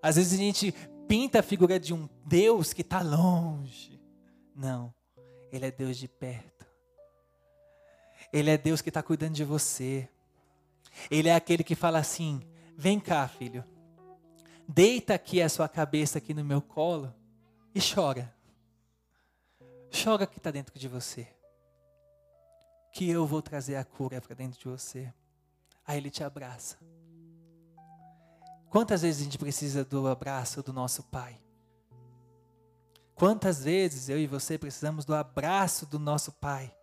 [0.00, 0.70] Às vezes a gente
[1.08, 4.00] pinta a figura de um Deus que está longe.
[4.54, 4.94] Não.
[5.50, 6.64] Ele é Deus de perto.
[8.32, 10.08] Ele é Deus que está cuidando de você.
[11.10, 12.40] Ele é aquele que fala assim:
[12.76, 13.64] vem cá, filho.
[14.68, 17.12] Deita aqui a sua cabeça aqui no meu colo
[17.74, 18.32] e chora.
[19.90, 21.26] Chora que está dentro de você.
[22.94, 25.12] Que eu vou trazer a cura para dentro de você.
[25.84, 26.78] Aí ele te abraça.
[28.70, 31.38] Quantas vezes a gente precisa do abraço do nosso Pai?
[33.14, 36.74] Quantas vezes eu e você precisamos do abraço do nosso Pai,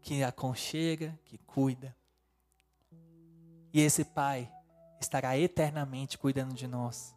[0.00, 1.96] que aconchega, que cuida.
[3.72, 4.52] E esse Pai
[5.00, 7.14] estará eternamente cuidando de nós.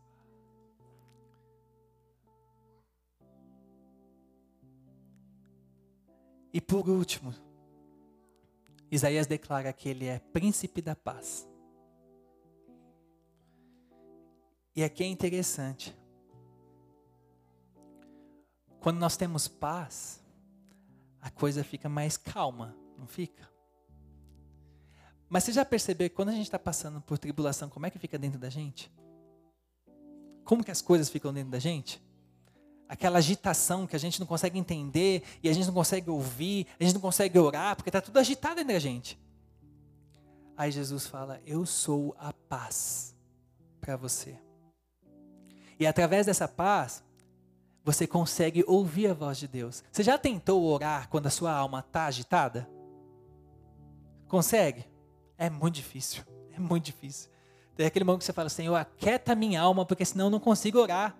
[6.55, 7.33] E por último,
[8.89, 11.45] Isaías declara que ele é príncipe da paz.
[14.73, 15.93] E aqui é interessante.
[18.79, 20.23] Quando nós temos paz,
[21.19, 23.51] a coisa fica mais calma, não fica?
[25.27, 27.99] Mas você já percebeu que quando a gente está passando por tribulação, como é que
[27.99, 28.89] fica dentro da gente?
[30.45, 32.01] Como que as coisas ficam dentro da gente?
[32.87, 36.83] Aquela agitação que a gente não consegue entender e a gente não consegue ouvir, a
[36.83, 39.19] gente não consegue orar, porque está tudo agitado dentro da gente.
[40.55, 43.15] Aí Jesus fala: Eu sou a paz
[43.81, 44.37] para você.
[45.79, 47.03] E através dessa paz,
[47.83, 49.83] você consegue ouvir a voz de Deus.
[49.91, 52.67] Você já tentou orar quando a sua alma está agitada?
[54.27, 54.85] Consegue?
[55.37, 56.23] É muito difícil.
[56.51, 57.29] É muito difícil.
[57.75, 60.79] Tem aquele momento que você fala, Senhor, aquieta minha alma, porque senão eu não consigo
[60.79, 61.15] orar.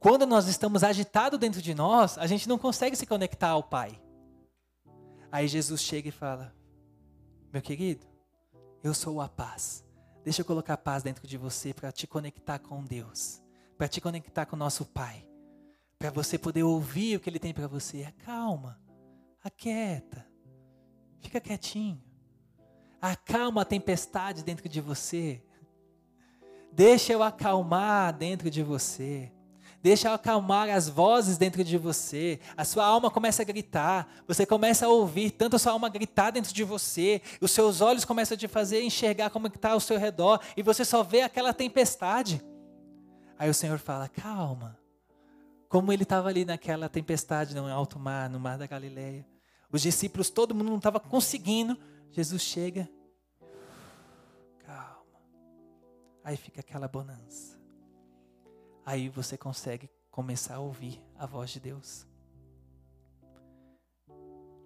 [0.00, 4.00] Quando nós estamos agitados dentro de nós, a gente não consegue se conectar ao Pai.
[5.30, 6.54] Aí Jesus chega e fala:
[7.52, 8.06] Meu querido,
[8.82, 9.84] eu sou a paz.
[10.24, 13.42] Deixa eu colocar paz dentro de você para te conectar com Deus,
[13.76, 15.26] para te conectar com o nosso Pai,
[15.98, 18.04] para você poder ouvir o que Ele tem para você.
[18.04, 18.80] Acalma,
[19.42, 20.24] aquieta,
[21.20, 22.02] fica quietinho.
[23.00, 25.42] Acalma a tempestade dentro de você.
[26.72, 29.32] Deixa eu acalmar dentro de você.
[29.82, 32.40] Deixa acalmar as vozes dentro de você.
[32.56, 34.08] A sua alma começa a gritar.
[34.26, 37.22] Você começa a ouvir tanto a sua alma gritar dentro de você.
[37.40, 40.40] Os seus olhos começam a te fazer enxergar como está ao seu redor.
[40.56, 42.42] E você só vê aquela tempestade.
[43.38, 44.78] Aí o Senhor fala: calma.
[45.68, 49.26] Como ele estava ali naquela tempestade no alto mar, no mar da Galileia.
[49.70, 51.78] Os discípulos, todo mundo não estava conseguindo
[52.10, 52.88] Jesus chega,
[54.64, 55.20] calma.
[56.24, 57.57] Aí fica aquela bonança.
[58.88, 62.06] Aí você consegue começar a ouvir a voz de Deus.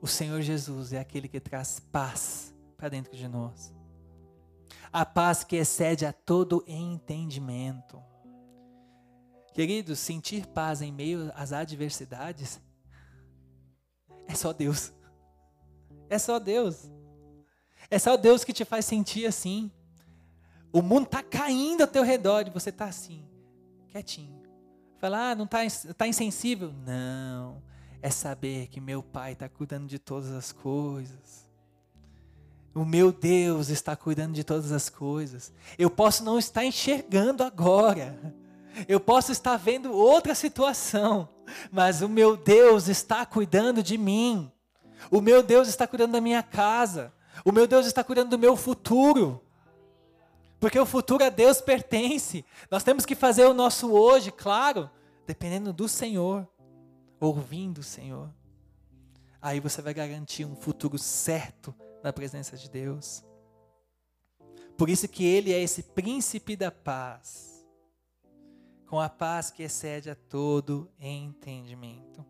[0.01, 3.75] O Senhor Jesus é aquele que traz paz para dentro de nós.
[4.93, 8.01] A paz que excede a todo entendimento.
[9.53, 12.61] Queridos, sentir paz em meio às adversidades
[14.29, 14.93] é só Deus.
[16.09, 16.89] É só Deus.
[17.91, 19.69] É só Deus que te faz sentir assim.
[20.73, 23.29] O mundo está caindo ao teu redor e você está assim,
[23.93, 24.41] quietinho.
[24.99, 25.59] Fala, ah, não está
[25.95, 26.73] tá insensível?
[26.87, 27.63] Não.
[28.01, 31.47] É saber que meu Pai está cuidando de todas as coisas.
[32.75, 35.53] O meu Deus está cuidando de todas as coisas.
[35.79, 38.19] Eu posso não estar enxergando agora.
[38.89, 41.29] Eu posso estar vendo outra situação.
[41.71, 44.51] Mas o meu Deus está cuidando de mim.
[45.11, 47.13] O meu Deus está cuidando da minha casa.
[47.45, 49.42] O meu Deus está cuidando do meu futuro.
[50.63, 52.45] Porque o futuro a Deus pertence.
[52.71, 54.89] Nós temos que fazer o nosso hoje, claro,
[55.27, 56.49] dependendo do Senhor,
[57.19, 58.33] ouvindo o Senhor.
[59.41, 63.25] Aí você vai garantir um futuro certo na presença de Deus.
[64.79, 67.67] Por isso que ele é esse príncipe da paz,
[68.87, 72.25] com a paz que excede a todo entendimento.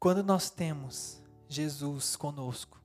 [0.00, 2.78] Quando nós temos Jesus conosco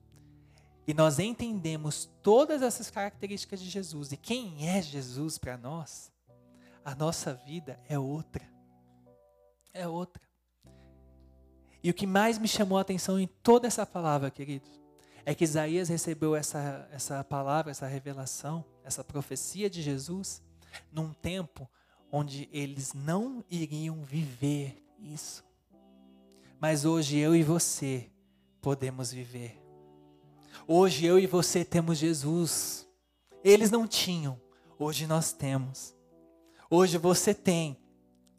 [0.86, 6.12] e nós entendemos todas essas características de Jesus e quem é Jesus para nós,
[6.84, 8.44] a nossa vida é outra.
[9.72, 10.22] É outra.
[11.82, 14.70] E o que mais me chamou a atenção em toda essa palavra, queridos,
[15.24, 20.42] é que Isaías recebeu essa, essa palavra, essa revelação, essa profecia de Jesus,
[20.92, 21.68] num tempo
[22.12, 25.44] onde eles não iriam viver isso.
[26.60, 28.10] Mas hoje eu e você
[28.60, 29.63] podemos viver.
[30.66, 32.86] Hoje eu e você temos Jesus.
[33.42, 34.40] Eles não tinham,
[34.78, 35.94] hoje nós temos.
[36.70, 37.78] Hoje você tem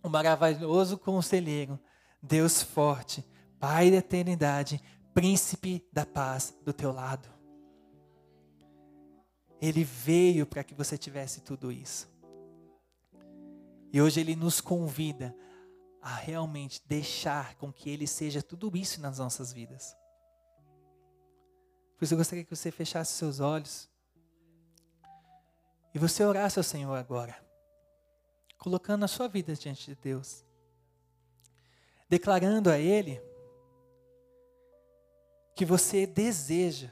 [0.02, 1.80] o um maravilhoso conselheiro,
[2.22, 3.24] Deus forte,
[3.60, 4.82] Pai da eternidade,
[5.14, 7.28] príncipe da paz do teu lado.
[9.62, 12.08] Ele veio para que você tivesse tudo isso.
[13.94, 15.36] E hoje ele nos convida
[16.06, 19.98] a realmente deixar com que Ele seja tudo isso nas nossas vidas.
[21.98, 23.90] Por isso eu gostaria que você fechasse seus olhos
[25.94, 27.36] e você orasse ao Senhor agora,
[28.58, 30.44] colocando a sua vida diante de Deus,
[32.10, 33.22] declarando a Ele
[35.56, 36.90] que você deseja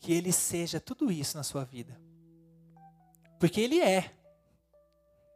[0.00, 2.00] que Ele seja tudo isso na sua vida,
[3.38, 4.10] porque Ele é.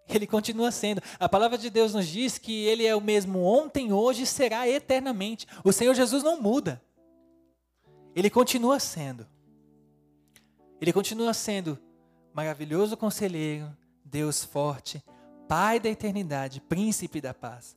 [0.08, 1.02] Ele continua sendo.
[1.20, 4.66] A palavra de Deus nos diz que Ele é o mesmo ontem, hoje e será
[4.66, 5.46] eternamente.
[5.62, 6.82] O Senhor Jesus não muda.
[8.14, 9.26] Ele continua sendo.
[10.80, 11.78] Ele continua sendo
[12.32, 15.02] maravilhoso conselheiro, Deus forte,
[15.48, 17.76] Pai da eternidade, príncipe da paz.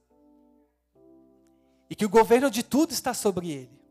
[1.90, 3.82] E que o governo de tudo está sobre ele.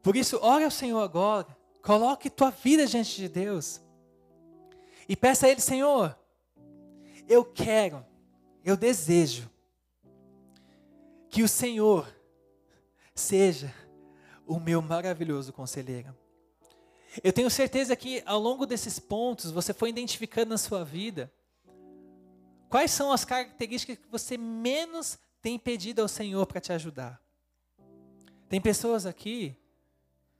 [0.00, 3.80] Por isso, ore ao Senhor agora, Coloque tua vida diante de Deus.
[5.08, 6.16] E peça a Ele, Senhor,
[7.28, 8.04] eu quero,
[8.64, 9.50] eu desejo
[11.28, 12.06] que o Senhor
[13.20, 13.72] seja
[14.46, 16.16] o meu maravilhoso conselheiro.
[17.22, 21.32] Eu tenho certeza que ao longo desses pontos você foi identificando na sua vida
[22.68, 27.20] quais são as características que você menos tem pedido ao Senhor para te ajudar.
[28.48, 29.56] Tem pessoas aqui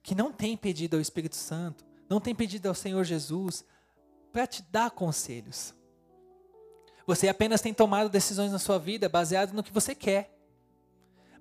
[0.03, 3.65] que não têm pedido ao Espírito Santo, não têm pedido ao Senhor Jesus
[4.33, 5.75] para te dar conselhos.
[7.07, 10.40] Você apenas tem tomado decisões na sua vida baseado no que você quer,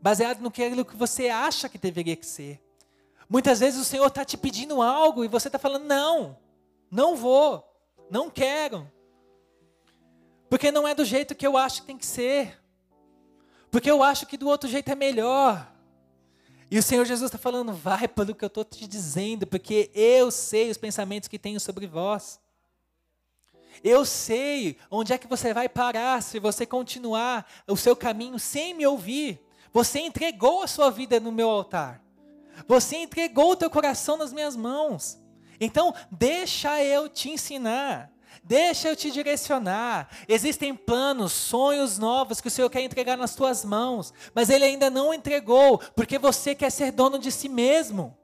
[0.02, 2.62] baseado no que você acha que deveria ser.
[3.30, 6.38] Muitas vezes o Senhor está te pedindo algo e você está falando: não,
[6.90, 7.64] não vou,
[8.10, 8.90] não quero,
[10.50, 12.60] porque não é do jeito que eu acho que tem que ser,
[13.70, 15.72] porque eu acho que do outro jeito é melhor.
[16.72, 20.32] E o Senhor Jesus está falando: vai pelo que eu estou te dizendo, porque eu
[20.32, 22.40] sei os pensamentos que tenho sobre vós.
[23.84, 28.74] Eu sei onde é que você vai parar se você continuar o seu caminho sem
[28.74, 29.40] me ouvir.
[29.72, 32.02] Você entregou a sua vida no meu altar.
[32.68, 35.20] Você entregou o teu coração nas minhas mãos.
[35.60, 38.12] Então, deixa eu te ensinar.
[38.44, 40.10] Deixa eu te direcionar.
[40.28, 44.90] Existem planos, sonhos novos que o Senhor quer entregar nas tuas mãos, mas Ele ainda
[44.90, 48.18] não entregou, porque você quer ser dono de si mesmo.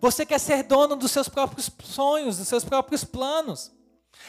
[0.00, 3.72] Você quer ser dono dos seus próprios sonhos, dos seus próprios planos.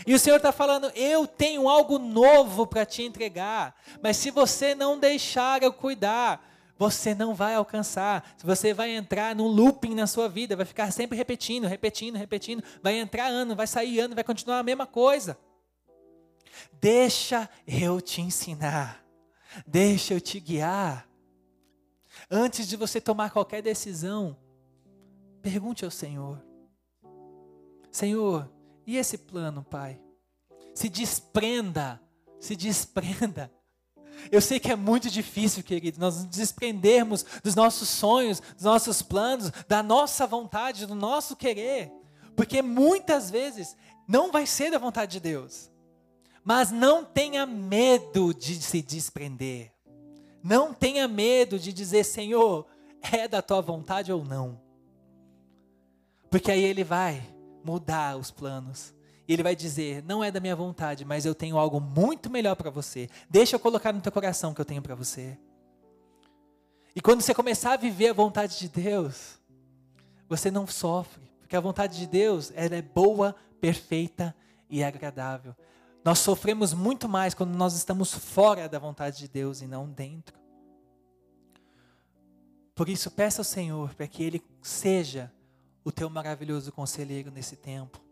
[0.05, 4.75] E o Senhor está falando: eu tenho algo novo para te entregar, mas se você
[4.75, 6.45] não deixar eu cuidar,
[6.77, 8.35] você não vai alcançar.
[8.43, 12.63] Você vai entrar num looping na sua vida, vai ficar sempre repetindo, repetindo, repetindo.
[12.81, 15.37] Vai entrar ano, vai sair ano, vai continuar a mesma coisa.
[16.79, 19.03] Deixa eu te ensinar.
[19.65, 21.07] Deixa eu te guiar.
[22.29, 24.37] Antes de você tomar qualquer decisão,
[25.41, 26.43] pergunte ao Senhor:
[27.91, 28.51] Senhor,
[28.87, 30.01] e esse plano, Pai?
[30.73, 32.01] Se desprenda,
[32.39, 33.51] se desprenda
[34.31, 39.01] eu sei que é muito difícil, querido, nós nos desprendermos dos nossos sonhos, dos nossos
[39.01, 41.91] planos, da nossa vontade, do nosso querer,
[42.35, 43.75] porque muitas vezes
[44.07, 45.69] não vai ser da vontade de Deus.
[46.43, 49.73] Mas não tenha medo de se desprender.
[50.41, 52.65] Não tenha medo de dizer, Senhor,
[53.01, 54.61] é da tua vontade ou não.
[56.29, 57.21] Porque aí ele vai
[57.67, 58.95] mudar os planos.
[59.27, 62.55] E ele vai dizer: Não é da minha vontade, mas eu tenho algo muito melhor
[62.55, 63.09] para você.
[63.29, 65.37] Deixa eu colocar no teu coração que eu tenho para você.
[66.95, 69.37] E quando você começar a viver a vontade de Deus,
[70.29, 74.33] você não sofre, porque a vontade de Deus ela é boa, perfeita
[74.69, 75.53] e agradável.
[76.03, 80.39] Nós sofremos muito mais quando nós estamos fora da vontade de Deus e não dentro.
[82.73, 85.31] Por isso, peça ao Senhor para que Ele seja
[85.87, 88.03] o teu maravilhoso conselheiro nesse tempo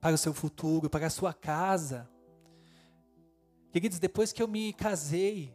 [0.00, 2.10] para o seu futuro, para a sua casa.
[3.70, 5.54] Queridos, depois que eu me casei,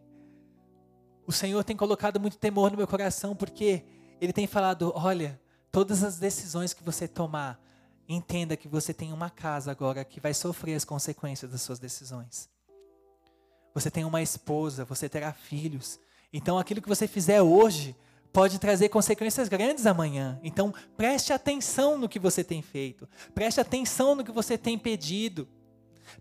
[1.28, 3.84] o Senhor tem colocado muito temor no meu coração, porque
[4.22, 5.38] Ele tem falado: olha,
[5.70, 7.62] todas as decisões que você tomar,
[8.08, 12.50] entenda que você tem uma casa agora que vai sofrer as consequências das suas decisões.
[13.74, 16.00] Você tem uma esposa, você terá filhos.
[16.32, 17.98] Então aquilo que você fizer hoje
[18.32, 20.40] pode trazer consequências grandes amanhã.
[20.44, 23.08] Então, preste atenção no que você tem feito.
[23.34, 25.48] Preste atenção no que você tem pedido.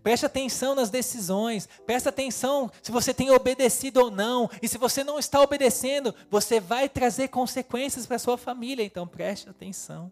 [0.03, 1.67] Preste atenção nas decisões.
[1.85, 4.49] Preste atenção se você tem obedecido ou não.
[4.61, 8.83] E se você não está obedecendo, você vai trazer consequências para sua família.
[8.83, 10.11] Então, preste atenção.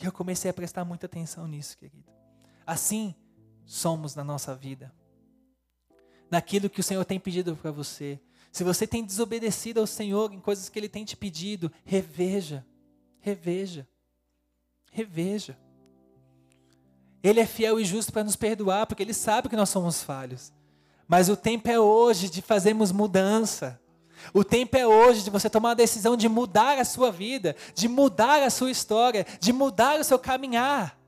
[0.00, 2.04] E eu comecei a prestar muita atenção nisso, querido.
[2.66, 3.14] Assim
[3.64, 4.92] somos na nossa vida.
[6.30, 8.20] Naquilo que o Senhor tem pedido para você.
[8.50, 12.64] Se você tem desobedecido ao Senhor em coisas que Ele tem te pedido, reveja,
[13.20, 13.86] reveja,
[14.90, 15.58] reveja.
[17.22, 20.52] Ele é fiel e justo para nos perdoar, porque Ele sabe que nós somos falhos.
[21.06, 23.80] Mas o tempo é hoje de fazermos mudança.
[24.34, 27.88] O tempo é hoje de você tomar a decisão de mudar a sua vida, de
[27.88, 30.98] mudar a sua história, de mudar o seu caminhar.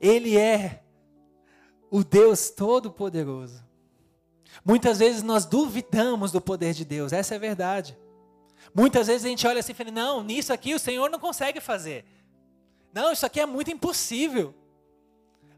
[0.00, 0.82] Ele é
[1.90, 3.65] o Deus Todo-Poderoso.
[4.66, 7.96] Muitas vezes nós duvidamos do poder de Deus, essa é a verdade.
[8.74, 11.60] Muitas vezes a gente olha assim e fala: não, nisso aqui o Senhor não consegue
[11.60, 12.04] fazer.
[12.92, 14.52] Não, isso aqui é muito impossível.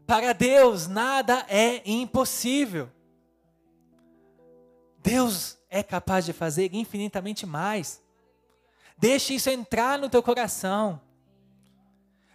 [0.05, 2.87] Para Deus nada é impossível.
[5.01, 8.03] Deus é capaz de fazer infinitamente mais.
[8.95, 11.01] Deixe isso entrar no teu coração.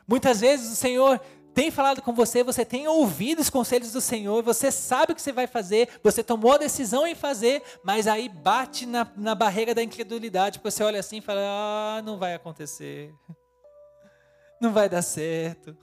[0.09, 1.21] Muitas vezes o Senhor
[1.55, 5.23] tem falado com você, você tem ouvido os conselhos do Senhor, você sabe o que
[5.23, 9.75] você vai fazer, você tomou a decisão em fazer, mas aí bate na, na barreira
[9.75, 13.15] da incredulidade, você olha assim e fala: ah, não vai acontecer,
[14.61, 15.77] não vai dar certo,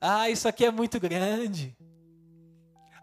[0.00, 1.76] ah, isso aqui é muito grande.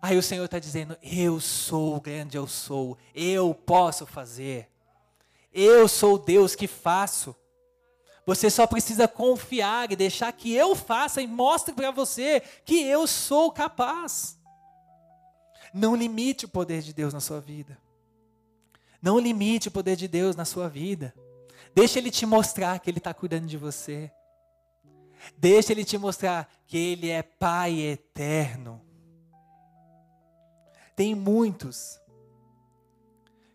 [0.02, 4.68] Aí o Senhor está dizendo: Eu sou o grande, eu sou, eu posso fazer,
[5.54, 7.36] eu sou Deus que faço.
[8.28, 13.08] Você só precisa confiar e deixar que eu faça e mostre para você que eu
[13.08, 14.38] sou capaz.
[15.74, 17.78] Não limite o poder de Deus na sua vida.
[19.02, 21.16] Não limite o poder de Deus na sua vida.
[21.74, 24.12] Deixa Ele te mostrar que Ele está cuidando de você.
[25.38, 28.82] Deixa Ele te mostrar que Ele é Pai eterno.
[30.98, 31.98] Tem muitos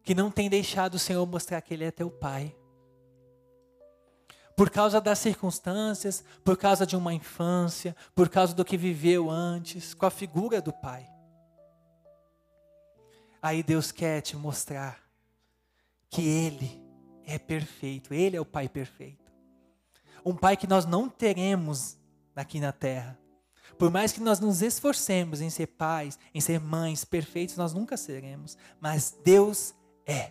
[0.03, 2.57] que não têm deixado o Senhor mostrar que Ele é teu Pai
[4.63, 9.93] por causa das circunstâncias, por causa de uma infância, por causa do que viveu antes,
[9.93, 11.11] com a figura do pai.
[13.43, 15.01] Aí Deus quer te mostrar
[16.09, 16.81] que Ele
[17.27, 19.33] é perfeito, Ele é o Pai perfeito.
[20.25, 21.99] Um Pai que nós não teremos
[22.37, 23.19] aqui na terra.
[23.77, 27.97] Por mais que nós nos esforcemos em ser pais, em ser mães perfeitos, nós nunca
[27.97, 28.57] seremos.
[28.81, 29.75] Mas Deus
[30.07, 30.31] é.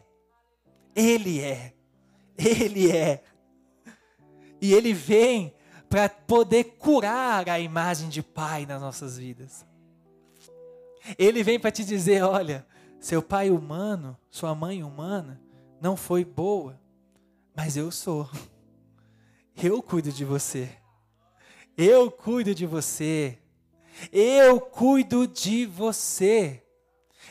[0.95, 1.73] Ele é.
[2.37, 3.21] Ele é.
[4.61, 5.53] E ele vem
[5.89, 9.65] para poder curar a imagem de pai nas nossas vidas.
[11.17, 12.65] Ele vem para te dizer: olha,
[12.99, 15.41] seu pai humano, sua mãe humana,
[15.81, 16.79] não foi boa,
[17.55, 18.29] mas eu sou.
[19.61, 20.69] Eu cuido de você.
[21.77, 23.37] Eu cuido de você.
[24.11, 26.63] Eu cuido de você.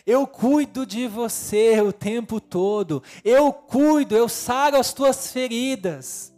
[0.06, 3.02] Eu cuido de você o tempo todo.
[3.24, 6.29] Eu cuido, eu saro as tuas feridas.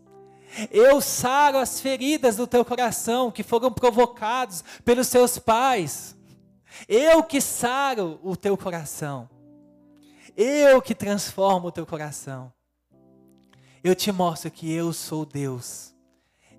[0.71, 6.17] Eu saro as feridas do teu coração que foram provocados pelos seus pais.
[6.89, 9.29] Eu que saro o teu coração.
[10.37, 12.53] Eu que transformo o teu coração.
[13.83, 15.95] Eu te mostro que eu sou Deus.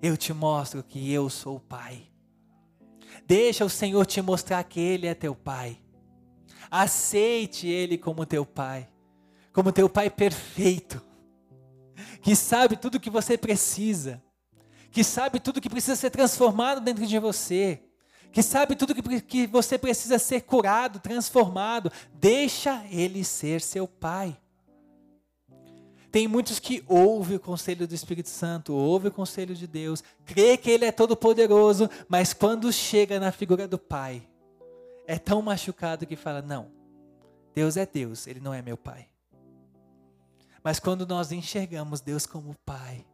[0.02, 2.06] Eu te mostro que eu sou o Pai.
[3.26, 5.78] Deixa o Senhor te mostrar que Ele é teu Pai.
[6.70, 8.88] Aceite Ele como teu Pai,
[9.52, 11.00] como teu Pai perfeito
[12.24, 14.20] que sabe tudo o que você precisa,
[14.90, 17.82] que sabe tudo que precisa ser transformado dentro de você,
[18.32, 21.92] que sabe tudo que, que você precisa ser curado, transformado.
[22.14, 24.34] Deixa Ele ser seu Pai.
[26.10, 30.56] Tem muitos que ouvem o conselho do Espírito Santo, ouvem o conselho de Deus, crê
[30.56, 34.26] que Ele é todo-poderoso, mas quando chega na figura do Pai,
[35.06, 36.70] é tão machucado que fala: Não,
[37.54, 39.10] Deus é Deus, Ele não é meu Pai.
[40.64, 43.06] Mas quando nós enxergamos Deus como Pai,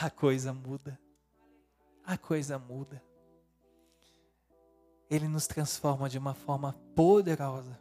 [0.00, 0.96] a coisa muda.
[2.06, 3.02] A coisa muda.
[5.10, 7.76] Ele nos transforma de uma forma poderosa.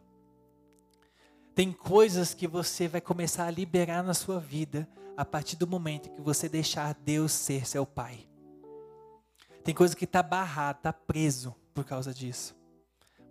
[1.53, 6.09] Tem coisas que você vai começar a liberar na sua vida a partir do momento
[6.09, 8.27] que você deixar Deus ser seu Pai.
[9.63, 12.56] Tem coisa que está barrado, está preso por causa disso.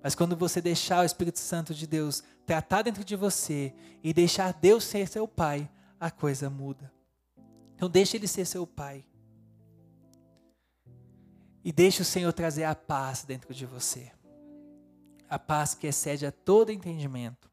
[0.02, 4.52] Mas quando você deixar o Espírito Santo de Deus tratar dentro de você e deixar
[4.52, 5.68] Deus ser seu pai,
[5.98, 6.92] a coisa muda.
[7.74, 9.04] Então deixe ele ser seu pai.
[11.64, 14.12] E deixe o Senhor trazer a paz dentro de você.
[15.28, 17.50] A paz que excede a todo entendimento.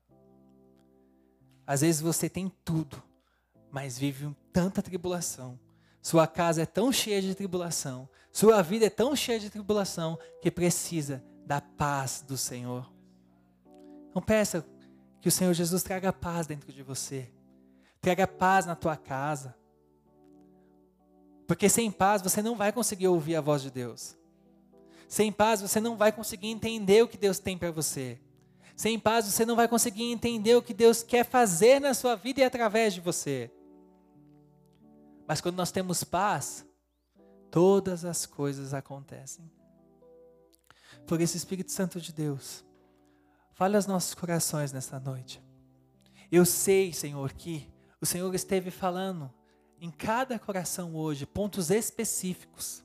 [1.66, 3.02] Às vezes você tem tudo,
[3.72, 5.60] mas vive tanta tribulação.
[6.02, 10.52] Sua casa é tão cheia de tribulação, sua vida é tão cheia de tribulação que
[10.52, 12.91] precisa da paz do Senhor.
[14.10, 14.66] Então peça
[15.22, 17.32] que o Senhor Jesus traga paz dentro de você.
[18.02, 19.56] Traga paz na tua casa.
[21.48, 24.18] Porque sem paz você não vai conseguir ouvir a voz de Deus.
[25.08, 28.20] Sem paz você não vai conseguir entender o que Deus tem para você.
[28.76, 32.41] Sem paz você não vai conseguir entender o que Deus quer fazer na sua vida
[32.41, 33.52] e através de você.
[35.28, 36.66] Mas quando nós temos paz,
[37.52, 39.50] todas as coisas acontecem
[41.06, 42.64] por esse Espírito Santo de Deus.
[43.54, 45.41] Fale aos nossos corações nesta noite.
[46.32, 49.32] Eu sei, Senhor, que o Senhor esteve falando
[49.80, 52.84] em cada coração hoje pontos específicos.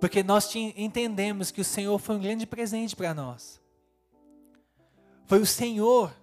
[0.00, 3.60] Porque nós entendemos que o Senhor foi um grande presente para nós.
[5.26, 6.14] Foi o Senhor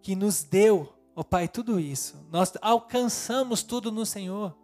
[0.00, 2.24] que nos deu, ó oh Pai, tudo isso.
[2.30, 4.56] Nós alcançamos tudo no Senhor.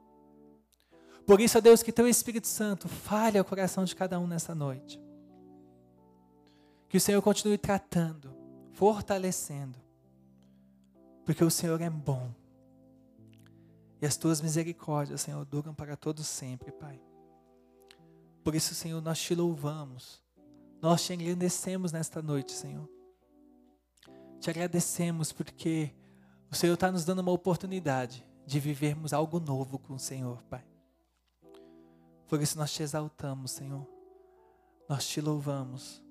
[1.29, 4.55] Por isso, ó Deus, que teu Espírito Santo fale ao coração de cada um nessa
[4.55, 4.99] noite.
[6.89, 8.35] Que o Senhor continue tratando,
[8.73, 9.79] fortalecendo,
[11.27, 12.33] porque o Senhor é bom.
[14.01, 16.99] E as tuas misericórdias, Senhor, duram para todos sempre, Pai.
[18.43, 20.23] Por isso, Senhor, nós te louvamos.
[20.81, 22.89] Nós te agradecemos nesta noite, Senhor.
[24.41, 25.91] Te agradecemos porque
[26.51, 30.68] o Senhor está nos dando uma oportunidade de vivermos algo novo com o Senhor, Pai.
[32.29, 33.87] Por isso nós te exaltamos, Senhor.
[34.89, 36.03] Nós te louvamos.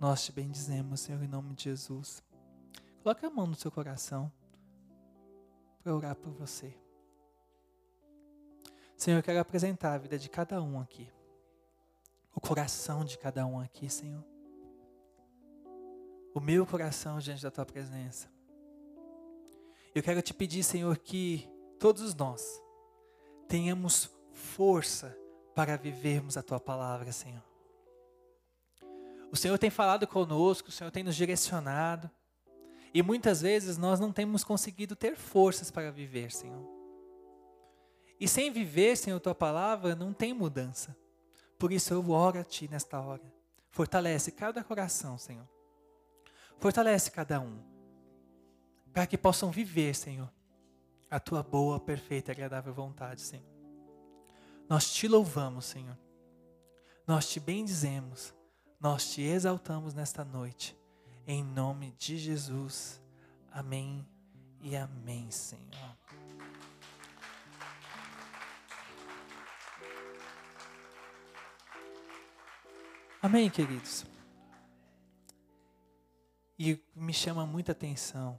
[0.00, 2.22] Nós te bendizemos, Senhor, em nome de Jesus.
[3.02, 4.32] Coloque a mão no seu coração
[5.82, 6.76] para orar por você.
[8.96, 11.10] Senhor, eu quero apresentar a vida de cada um aqui.
[12.34, 14.24] O coração de cada um aqui, Senhor.
[16.34, 18.28] O meu coração diante da tua presença.
[19.94, 21.48] Eu quero te pedir, Senhor, que
[21.78, 22.62] todos nós
[23.48, 25.16] tenhamos força
[25.60, 27.44] para vivermos a tua palavra, Senhor.
[29.30, 32.10] O Senhor tem falado conosco, o Senhor tem nos direcionado.
[32.94, 36.66] E muitas vezes nós não temos conseguido ter forças para viver, Senhor.
[38.18, 40.96] E sem viver, Senhor, tua palavra, não tem mudança.
[41.58, 43.30] Por isso eu oro a ti nesta hora.
[43.68, 45.46] Fortalece cada coração, Senhor.
[46.58, 47.62] Fortalece cada um.
[48.94, 50.32] Para que possam viver, Senhor,
[51.10, 53.59] a tua boa, perfeita e agradável vontade, Senhor.
[54.70, 55.98] Nós te louvamos, Senhor.
[57.04, 58.32] Nós te bendizemos.
[58.78, 60.78] Nós te exaltamos nesta noite.
[61.26, 63.02] Em nome de Jesus.
[63.50, 64.06] Amém
[64.62, 65.98] e amém, Senhor.
[73.20, 74.06] Amém, queridos?
[76.56, 78.38] E me chama muita atenção,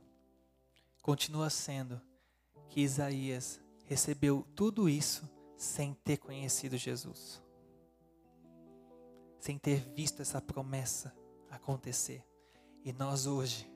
[1.01, 2.01] continua sendo,
[2.69, 5.29] que Isaías recebeu tudo isso
[5.61, 7.39] sem ter conhecido Jesus,
[9.37, 11.15] sem ter visto essa promessa
[11.51, 12.25] acontecer.
[12.83, 13.71] E nós hoje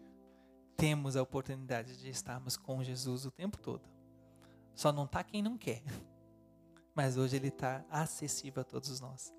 [0.75, 3.87] temos a oportunidade de estarmos com Jesus o tempo todo.
[4.73, 5.83] Só não está quem não quer,
[6.95, 9.31] mas hoje ele está acessível a todos nós.